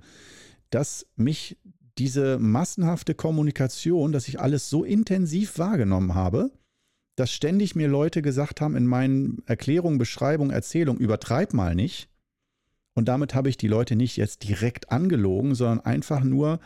[0.72, 1.58] dass mich
[1.98, 6.52] diese massenhafte Kommunikation, dass ich alles so intensiv wahrgenommen habe,
[7.16, 12.10] dass ständig mir Leute gesagt haben in meinen Erklärungen, Beschreibungen, Erzählungen, übertreib mal nicht.
[12.94, 16.60] Und damit habe ich die Leute nicht jetzt direkt angelogen, sondern einfach nur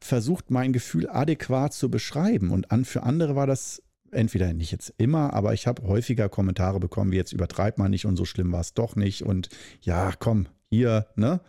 [0.00, 2.50] versucht, mein Gefühl adäquat zu beschreiben.
[2.50, 6.80] Und an, für andere war das entweder nicht jetzt immer, aber ich habe häufiger Kommentare
[6.80, 9.22] bekommen, wie jetzt übertreib mal nicht und so schlimm war es doch nicht.
[9.22, 9.48] Und
[9.80, 11.40] ja, komm, hier, ne?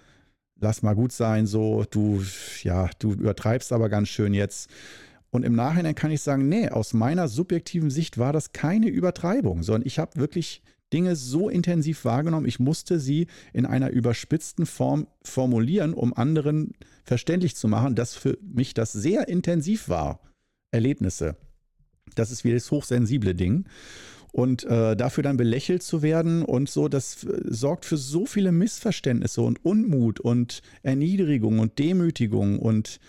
[0.59, 2.23] Lass mal gut sein, so, du,
[2.61, 4.69] ja, du übertreibst aber ganz schön jetzt.
[5.34, 9.63] Und im Nachhinein kann ich sagen, nee, aus meiner subjektiven Sicht war das keine Übertreibung,
[9.63, 10.61] sondern ich habe wirklich
[10.93, 16.73] Dinge so intensiv wahrgenommen, ich musste sie in einer überspitzten Form formulieren, um anderen
[17.03, 20.19] verständlich zu machen, dass für mich das sehr intensiv war.
[20.69, 21.36] Erlebnisse.
[22.13, 23.65] Das ist wie das hochsensible Ding.
[24.34, 28.51] Und äh, dafür dann belächelt zu werden und so, das äh, sorgt für so viele
[28.51, 32.99] Missverständnisse und Unmut und Erniedrigung und Demütigung und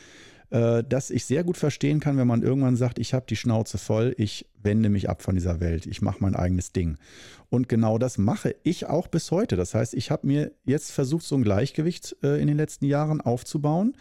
[0.54, 3.76] äh, dass ich sehr gut verstehen kann, wenn man irgendwann sagt, ich habe die Schnauze
[3.76, 6.96] voll, ich wende mich ab von dieser Welt, ich mache mein eigenes Ding.
[7.50, 9.56] Und genau das mache ich auch bis heute.
[9.56, 13.20] Das heißt, ich habe mir jetzt versucht, so ein Gleichgewicht äh, in den letzten Jahren
[13.20, 13.96] aufzubauen,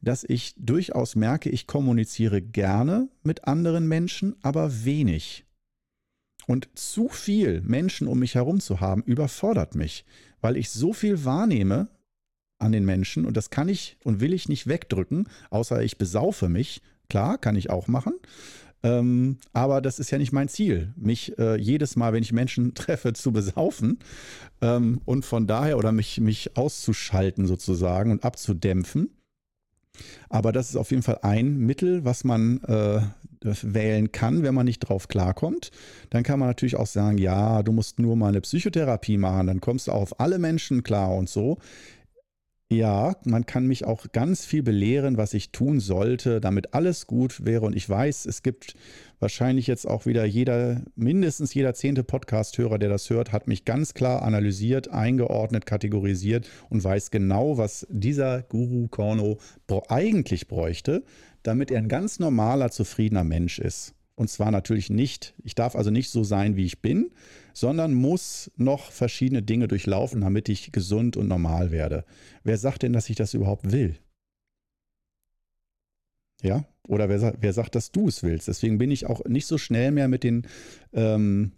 [0.00, 5.44] dass ich durchaus merke, ich kommuniziere gerne mit anderen Menschen, aber wenig.
[6.46, 10.06] Und zu viel Menschen um mich herum zu haben, überfordert mich,
[10.40, 11.90] weil ich so viel wahrnehme,
[12.58, 16.48] an den Menschen und das kann ich und will ich nicht wegdrücken, außer ich besaufe
[16.48, 16.82] mich.
[17.08, 18.14] Klar, kann ich auch machen.
[18.82, 22.74] Ähm, aber das ist ja nicht mein Ziel, mich äh, jedes Mal, wenn ich Menschen
[22.74, 23.98] treffe, zu besaufen
[24.60, 29.10] ähm, und von daher oder mich, mich auszuschalten sozusagen und abzudämpfen.
[30.28, 33.00] Aber das ist auf jeden Fall ein Mittel, was man äh,
[33.40, 35.70] wählen kann, wenn man nicht drauf klarkommt.
[36.10, 39.60] Dann kann man natürlich auch sagen, ja, du musst nur mal eine Psychotherapie machen, dann
[39.60, 41.58] kommst du auf alle Menschen klar und so.
[42.70, 47.46] Ja, man kann mich auch ganz viel belehren, was ich tun sollte, damit alles gut
[47.46, 47.64] wäre.
[47.64, 48.74] Und ich weiß, es gibt
[49.20, 53.94] wahrscheinlich jetzt auch wieder jeder, mindestens jeder zehnte Podcast-Hörer, der das hört, hat mich ganz
[53.94, 59.38] klar analysiert, eingeordnet, kategorisiert und weiß genau, was dieser Guru Korno
[59.88, 61.04] eigentlich bräuchte,
[61.42, 63.94] damit er ein ganz normaler, zufriedener Mensch ist.
[64.14, 67.12] Und zwar natürlich nicht, ich darf also nicht so sein, wie ich bin,
[67.58, 72.04] sondern muss noch verschiedene Dinge durchlaufen, damit ich gesund und normal werde.
[72.44, 73.96] Wer sagt denn, dass ich das überhaupt will?
[76.40, 78.46] Ja, oder wer, wer sagt, dass du es willst?
[78.46, 80.46] Deswegen bin ich auch nicht so schnell mehr mit den,
[80.92, 81.50] ähm,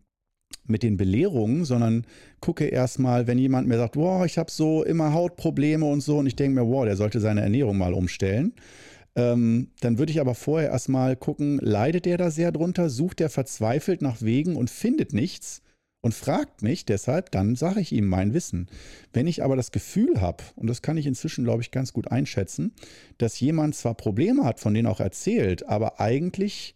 [0.66, 2.07] mit den Belehrungen, sondern
[2.40, 6.26] gucke erstmal, wenn jemand mir sagt, wow, ich habe so immer Hautprobleme und so, und
[6.26, 8.55] ich denke mir, wow, der sollte seine Ernährung mal umstellen.
[9.16, 13.28] Ähm, dann würde ich aber vorher erstmal gucken, leidet der da sehr drunter, sucht der
[13.28, 15.61] verzweifelt nach Wegen und findet nichts
[16.03, 18.68] und fragt mich deshalb, dann sage ich ihm mein Wissen.
[19.12, 22.11] Wenn ich aber das Gefühl habe, und das kann ich inzwischen, glaube ich, ganz gut
[22.11, 22.72] einschätzen,
[23.18, 26.74] dass jemand zwar Probleme hat, von denen auch erzählt, aber eigentlich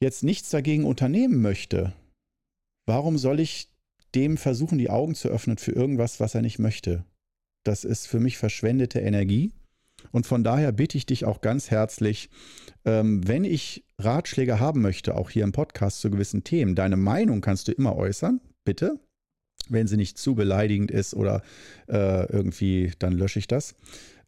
[0.00, 1.92] jetzt nichts dagegen unternehmen möchte,
[2.86, 3.68] warum soll ich
[4.14, 7.04] dem versuchen, die Augen zu öffnen für irgendwas, was er nicht möchte?
[7.64, 9.52] Das ist für mich verschwendete Energie.
[10.10, 12.30] Und von daher bitte ich dich auch ganz herzlich,
[12.84, 17.40] ähm, wenn ich Ratschläge haben möchte, auch hier im Podcast zu gewissen Themen, deine Meinung
[17.40, 18.98] kannst du immer äußern, bitte.
[19.68, 21.42] Wenn sie nicht zu beleidigend ist oder
[21.88, 23.76] äh, irgendwie, dann lösche ich das.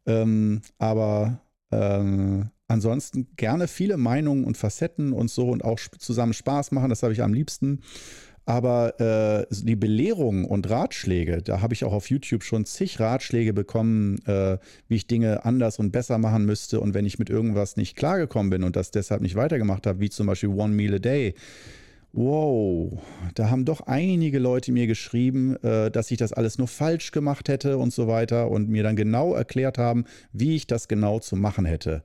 [0.07, 1.41] Ähm, aber
[1.73, 7.03] ähm, ansonsten gerne viele Meinungen und Facetten und so und auch zusammen Spaß machen, das
[7.03, 7.81] habe ich am liebsten.
[8.47, 13.55] Aber äh, die Belehrungen und Ratschläge, da habe ich auch auf YouTube schon zig Ratschläge
[13.55, 16.81] bekommen, äh, wie ich Dinge anders und besser machen müsste.
[16.81, 20.11] Und wenn ich mit irgendwas nicht klargekommen bin und das deshalb nicht weitergemacht habe, wie
[20.11, 21.35] zum Beispiel One Meal a Day,
[22.13, 23.03] wow,
[23.35, 27.49] da haben doch einige Leute mir geschrieben, äh, dass ich das alles nur falsch gemacht
[27.49, 31.35] hätte und so weiter und mir dann genau erklärt haben, wie ich das genau zu
[31.35, 32.05] machen hätte.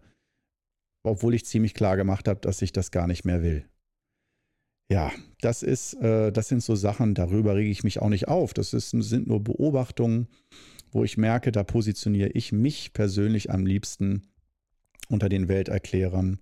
[1.04, 3.66] Obwohl ich ziemlich klar gemacht habe, dass ich das gar nicht mehr will.
[4.92, 5.12] Ja,
[5.42, 8.54] das ist, äh, das sind so Sachen, darüber rege ich mich auch nicht auf.
[8.54, 10.28] Das ist, sind nur Beobachtungen,
[10.92, 14.30] wo ich merke, da positioniere ich mich persönlich am liebsten
[15.08, 16.40] unter den Welterklärern.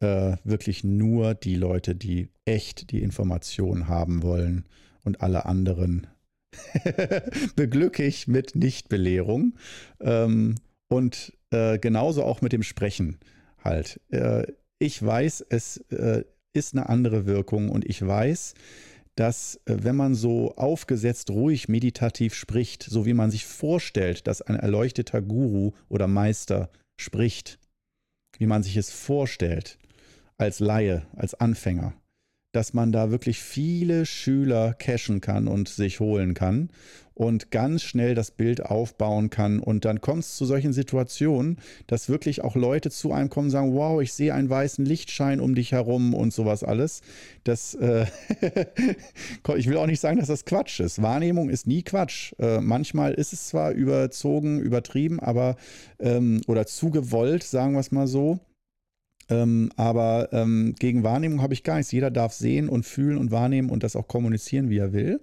[0.00, 4.64] Äh, wirklich nur die Leute, die echt die Informationen haben wollen
[5.02, 6.06] und alle anderen
[7.56, 9.56] beglücke ich mit Nichtbelehrung.
[10.00, 10.54] Ähm,
[10.88, 13.18] und äh, genauso auch mit dem Sprechen
[13.62, 14.00] halt.
[14.10, 14.46] Äh,
[14.78, 16.24] ich weiß, es äh,
[16.54, 17.68] ist eine andere Wirkung.
[17.68, 18.54] Und ich weiß,
[19.14, 24.42] dass äh, wenn man so aufgesetzt, ruhig, meditativ spricht, so wie man sich vorstellt, dass
[24.42, 26.70] ein erleuchteter Guru oder Meister
[27.00, 27.58] spricht,
[28.38, 29.78] wie man sich es vorstellt,
[30.36, 31.94] als Laie, als Anfänger,
[32.52, 36.70] dass man da wirklich viele Schüler cashen kann und sich holen kann
[37.18, 39.58] und ganz schnell das Bild aufbauen kann.
[39.58, 43.50] Und dann kommt es zu solchen Situationen, dass wirklich auch Leute zu einem kommen und
[43.50, 47.02] sagen, wow, ich sehe einen weißen Lichtschein um dich herum und sowas alles.
[47.42, 48.06] Das, äh
[49.56, 51.02] ich will auch nicht sagen, dass das Quatsch ist.
[51.02, 52.34] Wahrnehmung ist nie Quatsch.
[52.38, 55.56] Äh, manchmal ist es zwar überzogen, übertrieben, aber
[55.98, 58.38] ähm, oder zu gewollt, sagen wir es mal so.
[59.30, 61.92] Ähm, aber ähm, gegen Wahrnehmung habe ich gar nichts.
[61.92, 65.20] Jeder darf sehen und fühlen und wahrnehmen und das auch kommunizieren, wie er will.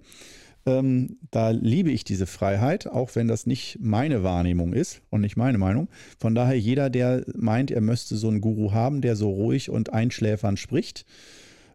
[0.64, 5.36] Ähm, da liebe ich diese Freiheit, auch wenn das nicht meine Wahrnehmung ist und nicht
[5.36, 5.88] meine Meinung.
[6.18, 9.92] Von daher, jeder, der meint, er müsste so einen Guru haben, der so ruhig und
[9.92, 11.04] einschläfernd spricht,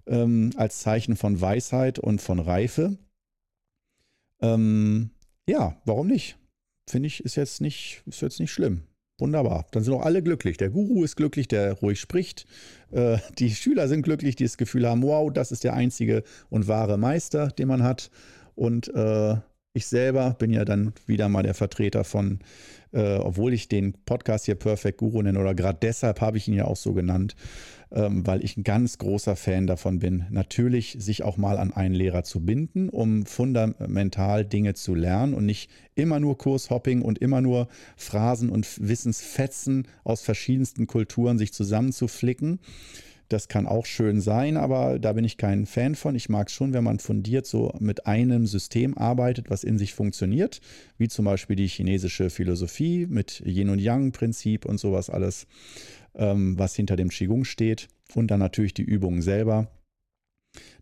[0.08, 2.98] ähm, als Zeichen von Weisheit und von Reife,
[4.42, 5.12] ähm,
[5.48, 6.38] ja, warum nicht?
[6.88, 8.84] Finde ich, ist jetzt nicht, ist jetzt nicht schlimm.
[9.22, 9.68] Wunderbar.
[9.70, 10.58] Dann sind auch alle glücklich.
[10.58, 12.48] Der Guru ist glücklich, der ruhig spricht.
[12.90, 16.68] Äh, die Schüler sind glücklich, die das Gefühl haben, wow, das ist der einzige und
[16.68, 18.10] wahre Meister, den man hat.
[18.56, 19.36] Und äh,
[19.74, 22.40] ich selber bin ja dann wieder mal der Vertreter von,
[22.92, 26.54] äh, obwohl ich den Podcast hier Perfect Guru nenne, oder gerade deshalb habe ich ihn
[26.54, 27.36] ja auch so genannt,
[27.92, 31.96] ähm, weil ich ein ganz großer Fan davon bin, natürlich sich auch mal an einen
[31.96, 37.40] Lehrer zu binden, um fundamental Dinge zu lernen und nicht immer nur Kurshopping und immer
[37.40, 42.60] nur Phrasen und Wissensfetzen aus verschiedensten Kulturen sich zusammenzuflicken.
[43.32, 46.16] Das kann auch schön sein, aber da bin ich kein Fan von.
[46.16, 49.94] Ich mag es schon, wenn man fundiert so mit einem System arbeitet, was in sich
[49.94, 50.60] funktioniert,
[50.98, 55.48] wie zum Beispiel die chinesische Philosophie mit Yin und Yang-Prinzip und sowas alles,
[56.14, 57.88] ähm, was hinter dem Qigong steht.
[58.16, 59.72] Und dann natürlich die Übungen selber.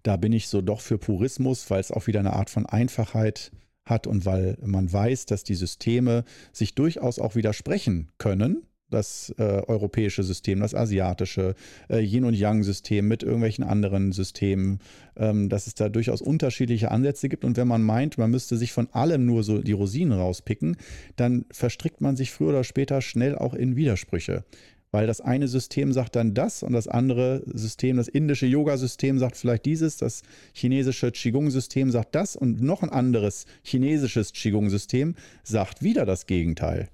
[0.01, 3.51] Da bin ich so doch für Purismus, weil es auch wieder eine Art von Einfachheit
[3.85, 9.43] hat und weil man weiß, dass die Systeme sich durchaus auch widersprechen können das äh,
[9.43, 11.55] europäische System, das asiatische,
[11.89, 14.79] äh, Yin- und Yang-System mit irgendwelchen anderen Systemen,
[15.15, 17.45] ähm, dass es da durchaus unterschiedliche Ansätze gibt.
[17.45, 20.77] Und wenn man meint, man müsste sich von allem nur so die Rosinen rauspicken,
[21.15, 24.43] dann verstrickt man sich früher oder später schnell auch in Widersprüche.
[24.91, 29.37] Weil das eine System sagt dann das und das andere System, das indische Yoga-System sagt
[29.37, 30.23] vielleicht dieses, das
[30.53, 36.89] chinesische Qigong-System sagt das und noch ein anderes chinesisches Qigong-System sagt wieder das Gegenteil.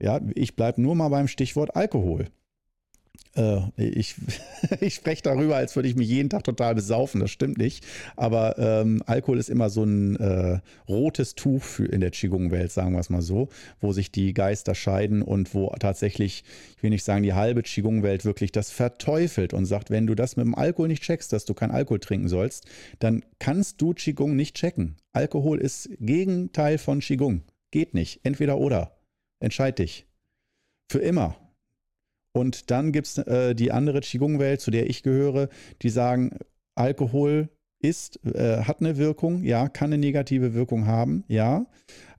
[0.00, 2.26] Ja, ich bleibe nur mal beim Stichwort Alkohol.
[3.36, 4.14] Äh, ich,
[4.80, 7.20] ich spreche darüber, als würde ich mich jeden Tag total besaufen.
[7.20, 7.84] Das stimmt nicht.
[8.16, 12.92] Aber ähm, Alkohol ist immer so ein äh, rotes Tuch für in der Qigong-Welt, sagen
[12.92, 13.48] wir es mal so,
[13.80, 16.44] wo sich die Geister scheiden und wo tatsächlich,
[16.76, 20.36] ich will nicht sagen, die halbe Qigong-Welt wirklich das verteufelt und sagt, wenn du das
[20.36, 22.66] mit dem Alkohol nicht checkst, dass du kein Alkohol trinken sollst,
[22.98, 24.96] dann kannst du Qigong nicht checken.
[25.12, 27.42] Alkohol ist Gegenteil von Qigong.
[27.70, 28.20] Geht nicht.
[28.22, 28.92] Entweder oder.
[29.40, 30.06] Entscheid dich.
[30.90, 31.36] Für immer.
[32.32, 35.48] Und dann gibt es äh, die andere Qigong-Welt, zu der ich gehöre,
[35.82, 36.36] die sagen,
[36.74, 37.48] Alkohol
[37.80, 41.66] ist, äh, hat eine Wirkung, ja, kann eine negative Wirkung haben, ja,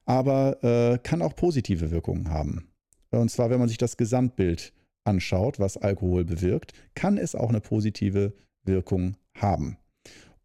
[0.05, 2.69] aber äh, kann auch positive Wirkungen haben.
[3.11, 7.61] Und zwar, wenn man sich das Gesamtbild anschaut, was Alkohol bewirkt, kann es auch eine
[7.61, 9.77] positive Wirkung haben.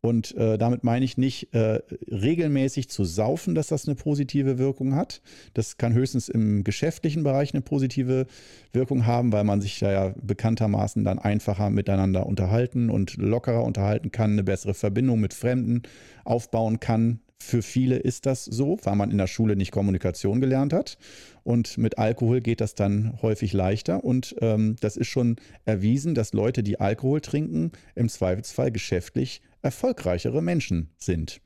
[0.03, 1.81] Und äh, damit meine ich nicht äh,
[2.11, 5.21] regelmäßig zu saufen, dass das eine positive Wirkung hat.
[5.53, 8.27] Das kann höchstens im geschäftlichen Bereich eine positive
[8.73, 14.11] Wirkung haben, weil man sich da ja bekanntermaßen dann einfacher miteinander unterhalten und lockerer unterhalten
[14.11, 15.83] kann, eine bessere Verbindung mit Fremden
[16.25, 20.75] aufbauen kann, Für viele ist das so, weil man in der Schule nicht Kommunikation gelernt
[20.75, 20.99] hat.
[21.43, 24.05] Und mit Alkohol geht das dann häufig leichter.
[24.05, 30.43] Und ähm, das ist schon erwiesen, dass Leute, die Alkohol trinken, im Zweifelsfall geschäftlich erfolgreichere
[30.43, 31.41] Menschen sind.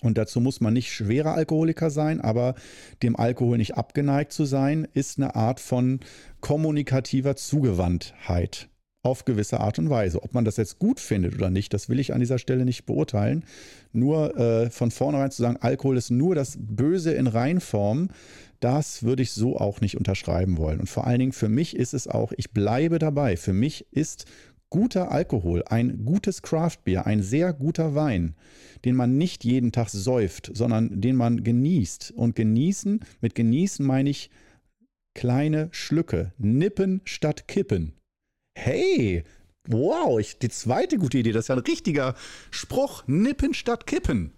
[0.00, 2.54] Und dazu muss man nicht schwerer Alkoholiker sein, aber
[3.02, 6.00] dem Alkohol nicht abgeneigt zu sein, ist eine Art von
[6.40, 8.68] kommunikativer Zugewandtheit
[9.02, 10.22] auf gewisse Art und Weise.
[10.22, 12.84] Ob man das jetzt gut findet oder nicht, das will ich an dieser Stelle nicht
[12.84, 13.44] beurteilen.
[13.92, 18.10] Nur äh, von vornherein zu sagen, Alkohol ist nur das Böse in Reinform,
[18.60, 20.80] das würde ich so auch nicht unterschreiben wollen.
[20.80, 24.24] Und vor allen Dingen für mich ist es auch, ich bleibe dabei, für mich ist
[24.70, 28.34] guter Alkohol, ein gutes Craftbier, ein sehr guter Wein,
[28.84, 32.12] den man nicht jeden Tag säuft, sondern den man genießt.
[32.12, 34.30] Und genießen, mit genießen meine ich
[35.14, 37.92] kleine Schlücke, nippen statt kippen.
[38.54, 39.24] Hey,
[39.66, 42.14] wow, ich, die zweite gute Idee, das ist ja ein richtiger
[42.50, 44.32] Spruch, nippen statt kippen.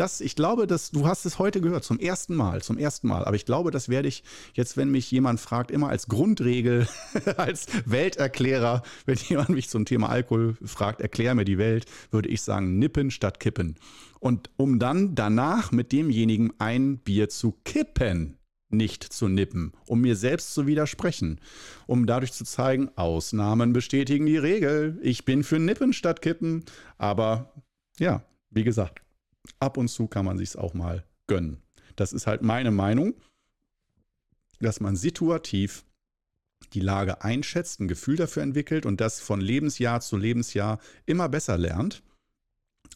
[0.00, 3.22] Das, ich glaube, dass du hast es heute gehört, zum ersten Mal, zum ersten Mal.
[3.26, 4.24] Aber ich glaube, das werde ich
[4.54, 6.88] jetzt, wenn mich jemand fragt, immer als Grundregel,
[7.36, 12.40] als Welterklärer, wenn jemand mich zum Thema Alkohol fragt, erklär mir die Welt, würde ich
[12.40, 13.76] sagen, nippen statt kippen.
[14.20, 18.38] Und um dann danach mit demjenigen ein Bier zu kippen
[18.70, 21.42] nicht zu nippen, um mir selbst zu widersprechen,
[21.86, 24.98] um dadurch zu zeigen, Ausnahmen bestätigen die Regel.
[25.02, 26.64] Ich bin für Nippen statt Kippen,
[26.96, 27.52] aber
[27.98, 29.02] ja, wie gesagt,
[29.58, 31.62] ab und zu kann man sich es auch mal gönnen.
[31.96, 33.14] Das ist halt meine Meinung,
[34.60, 35.84] dass man situativ
[36.72, 41.56] die Lage einschätzt, ein Gefühl dafür entwickelt und das von Lebensjahr zu Lebensjahr immer besser
[41.56, 42.02] lernt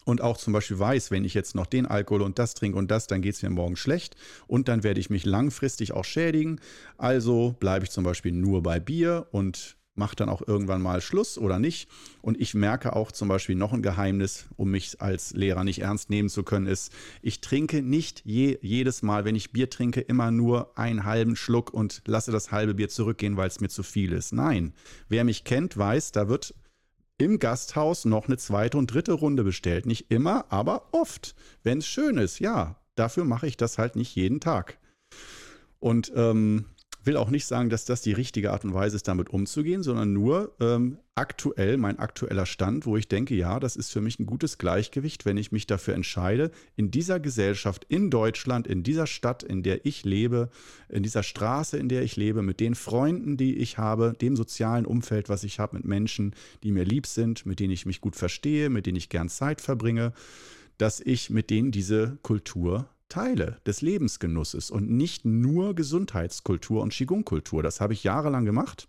[0.05, 2.91] und auch zum Beispiel weiß, wenn ich jetzt noch den Alkohol und das trinke und
[2.91, 4.15] das, dann geht es mir morgen schlecht
[4.47, 6.61] und dann werde ich mich langfristig auch schädigen.
[6.97, 11.37] Also bleibe ich zum Beispiel nur bei Bier und mache dann auch irgendwann mal Schluss
[11.37, 11.89] oder nicht.
[12.21, 16.09] Und ich merke auch zum Beispiel noch ein Geheimnis, um mich als Lehrer nicht ernst
[16.09, 16.91] nehmen zu können, ist,
[17.21, 21.73] ich trinke nicht je, jedes Mal, wenn ich Bier trinke, immer nur einen halben Schluck
[21.73, 24.33] und lasse das halbe Bier zurückgehen, weil es mir zu viel ist.
[24.33, 24.73] Nein,
[25.07, 26.53] wer mich kennt, weiß, da wird
[27.17, 29.85] im Gasthaus noch eine zweite und dritte Runde bestellt.
[29.85, 32.39] Nicht immer, aber oft, wenn es schön ist.
[32.39, 34.77] Ja, dafür mache ich das halt nicht jeden Tag.
[35.79, 36.65] Und ähm,
[37.05, 40.13] will auch nicht sagen, dass das die richtige Art und Weise ist, damit umzugehen, sondern
[40.13, 44.25] nur ähm, aktuell, mein aktueller Stand, wo ich denke, ja, das ist für mich ein
[44.25, 49.43] gutes Gleichgewicht, wenn ich mich dafür entscheide, in dieser Gesellschaft, in Deutschland, in dieser Stadt,
[49.43, 50.49] in der ich lebe,
[50.89, 54.85] in dieser Straße, in der ich lebe, mit den Freunden, die ich habe, dem sozialen
[54.85, 56.33] Umfeld, was ich habe, mit Menschen,
[56.63, 59.61] die mir lieb sind, mit denen ich mich gut verstehe, mit denen ich gern Zeit
[59.61, 60.13] verbringe,
[60.77, 67.63] dass ich mit denen diese Kultur Teile des Lebensgenusses und nicht nur Gesundheitskultur und Qigong-Kultur.
[67.63, 68.87] Das habe ich jahrelang gemacht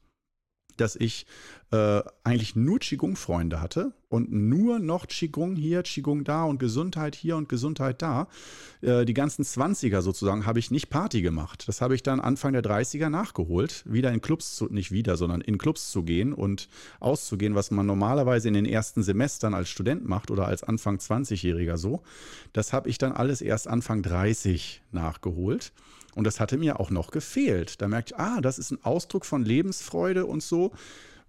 [0.77, 1.27] dass ich
[1.73, 7.37] äh, eigentlich nur Qigong-Freunde hatte und nur noch Qigong hier, Qigong da und Gesundheit hier
[7.37, 8.29] und Gesundheit da.
[8.83, 11.65] Äh, die ganzen 20er sozusagen habe ich nicht Party gemacht.
[11.67, 15.41] Das habe ich dann Anfang der 30er nachgeholt, wieder in Clubs zu, nicht wieder, sondern
[15.41, 16.69] in Clubs zu gehen und
[17.01, 21.77] auszugehen, was man normalerweise in den ersten Semestern als Student macht oder als Anfang 20-Jähriger
[21.77, 22.03] so.
[22.53, 25.73] Das habe ich dann alles erst Anfang 30 nachgeholt.
[26.17, 27.83] Und das hatte mir auch noch gefehlt.
[27.83, 30.73] Da merkte ich, ah, das ist ein Ausdruck von Lebensfreude und so.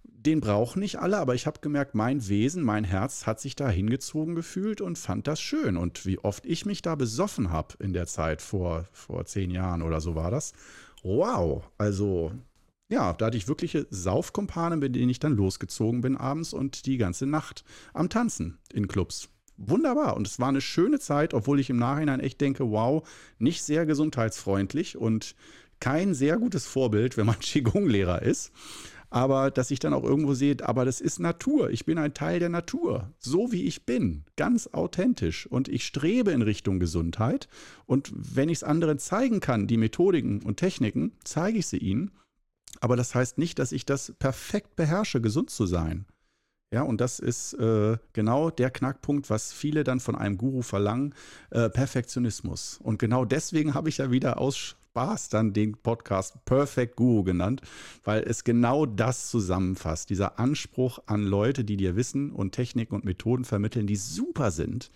[0.02, 3.68] Den brauchen nicht alle, aber ich habe gemerkt, mein Wesen, mein Herz hat sich da
[3.68, 5.76] hingezogen gefühlt und fand das schön.
[5.76, 9.82] Und wie oft ich mich da besoffen habe in der Zeit, vor, vor zehn Jahren
[9.82, 10.54] oder so war das.
[11.02, 12.32] Wow, also
[12.88, 16.96] ja, da hatte ich wirkliche Saufkumpane, mit denen ich dann losgezogen bin abends und die
[16.96, 17.62] ganze Nacht
[17.92, 19.28] am Tanzen in Clubs
[19.58, 20.16] wunderbar.
[20.16, 23.06] Und es war eine schöne Zeit, obwohl ich im Nachhinein echt denke, wow,
[23.38, 25.34] nicht sehr gesundheitsfreundlich und
[25.80, 28.52] kein sehr gutes Vorbild, wenn man Qigong-Lehrer ist.
[29.10, 31.70] Aber dass ich dann auch irgendwo sehe, aber das ist Natur.
[31.70, 35.46] Ich bin ein Teil der Natur, so wie ich bin, ganz authentisch.
[35.46, 37.48] Und ich strebe in Richtung Gesundheit.
[37.86, 42.10] Und wenn ich es anderen zeigen kann, die Methodiken und Techniken, zeige ich sie ihnen.
[42.80, 46.04] Aber das heißt nicht, dass ich das perfekt beherrsche, gesund zu sein.
[46.70, 51.14] Ja, und das ist äh, genau der Knackpunkt, was viele dann von einem Guru verlangen,
[51.50, 52.78] äh, Perfektionismus.
[52.82, 57.62] Und genau deswegen habe ich ja wieder aus Spaß dann den Podcast Perfect Guru genannt,
[58.04, 60.10] weil es genau das zusammenfasst.
[60.10, 64.90] Dieser Anspruch an Leute, die dir Wissen und Techniken und Methoden vermitteln, die super sind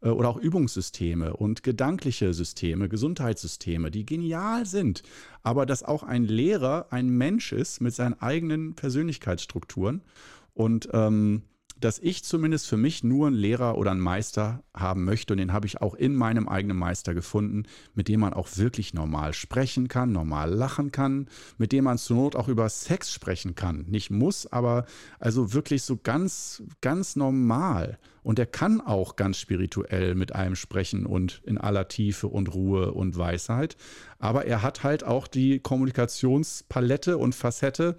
[0.00, 5.02] äh, oder auch Übungssysteme und gedankliche Systeme, Gesundheitssysteme, die genial sind,
[5.42, 10.00] aber dass auch ein Lehrer ein Mensch ist mit seinen eigenen Persönlichkeitsstrukturen
[10.54, 11.42] und ähm,
[11.80, 15.32] dass ich zumindest für mich nur einen Lehrer oder einen Meister haben möchte.
[15.32, 18.94] Und den habe ich auch in meinem eigenen Meister gefunden, mit dem man auch wirklich
[18.94, 21.28] normal sprechen kann, normal lachen kann,
[21.58, 23.86] mit dem man zur Not auch über Sex sprechen kann.
[23.88, 24.84] Nicht muss, aber
[25.18, 27.98] also wirklich so ganz, ganz normal.
[28.22, 32.92] Und er kann auch ganz spirituell mit einem sprechen und in aller Tiefe und Ruhe
[32.92, 33.78] und Weisheit.
[34.18, 37.96] Aber er hat halt auch die Kommunikationspalette und Facette,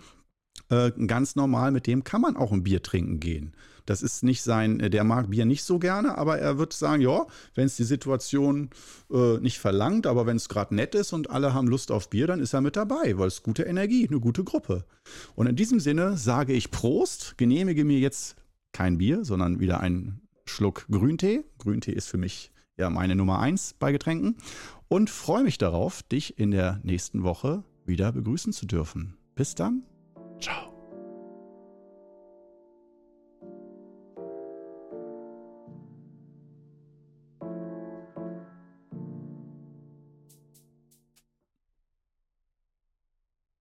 [0.70, 3.54] äh, ganz normal, mit dem kann man auch ein Bier trinken gehen.
[3.86, 7.02] Das ist nicht sein, äh, der mag Bier nicht so gerne, aber er wird sagen,
[7.02, 7.26] ja,
[7.56, 8.70] wenn es die Situation
[9.12, 12.28] äh, nicht verlangt, aber wenn es gerade nett ist und alle haben Lust auf Bier,
[12.28, 14.86] dann ist er mit dabei, weil es gute Energie, eine gute Gruppe.
[15.36, 18.36] Und in diesem Sinne sage ich Prost, genehmige mir jetzt
[18.72, 21.43] kein Bier, sondern wieder einen Schluck Grüntee.
[21.58, 24.38] Grüntee ist für mich ja meine Nummer eins bei Getränken
[24.88, 29.18] und freue mich darauf, dich in der nächsten Woche wieder begrüßen zu dürfen.
[29.36, 29.84] Bis dann.
[30.41, 30.70] Ciao.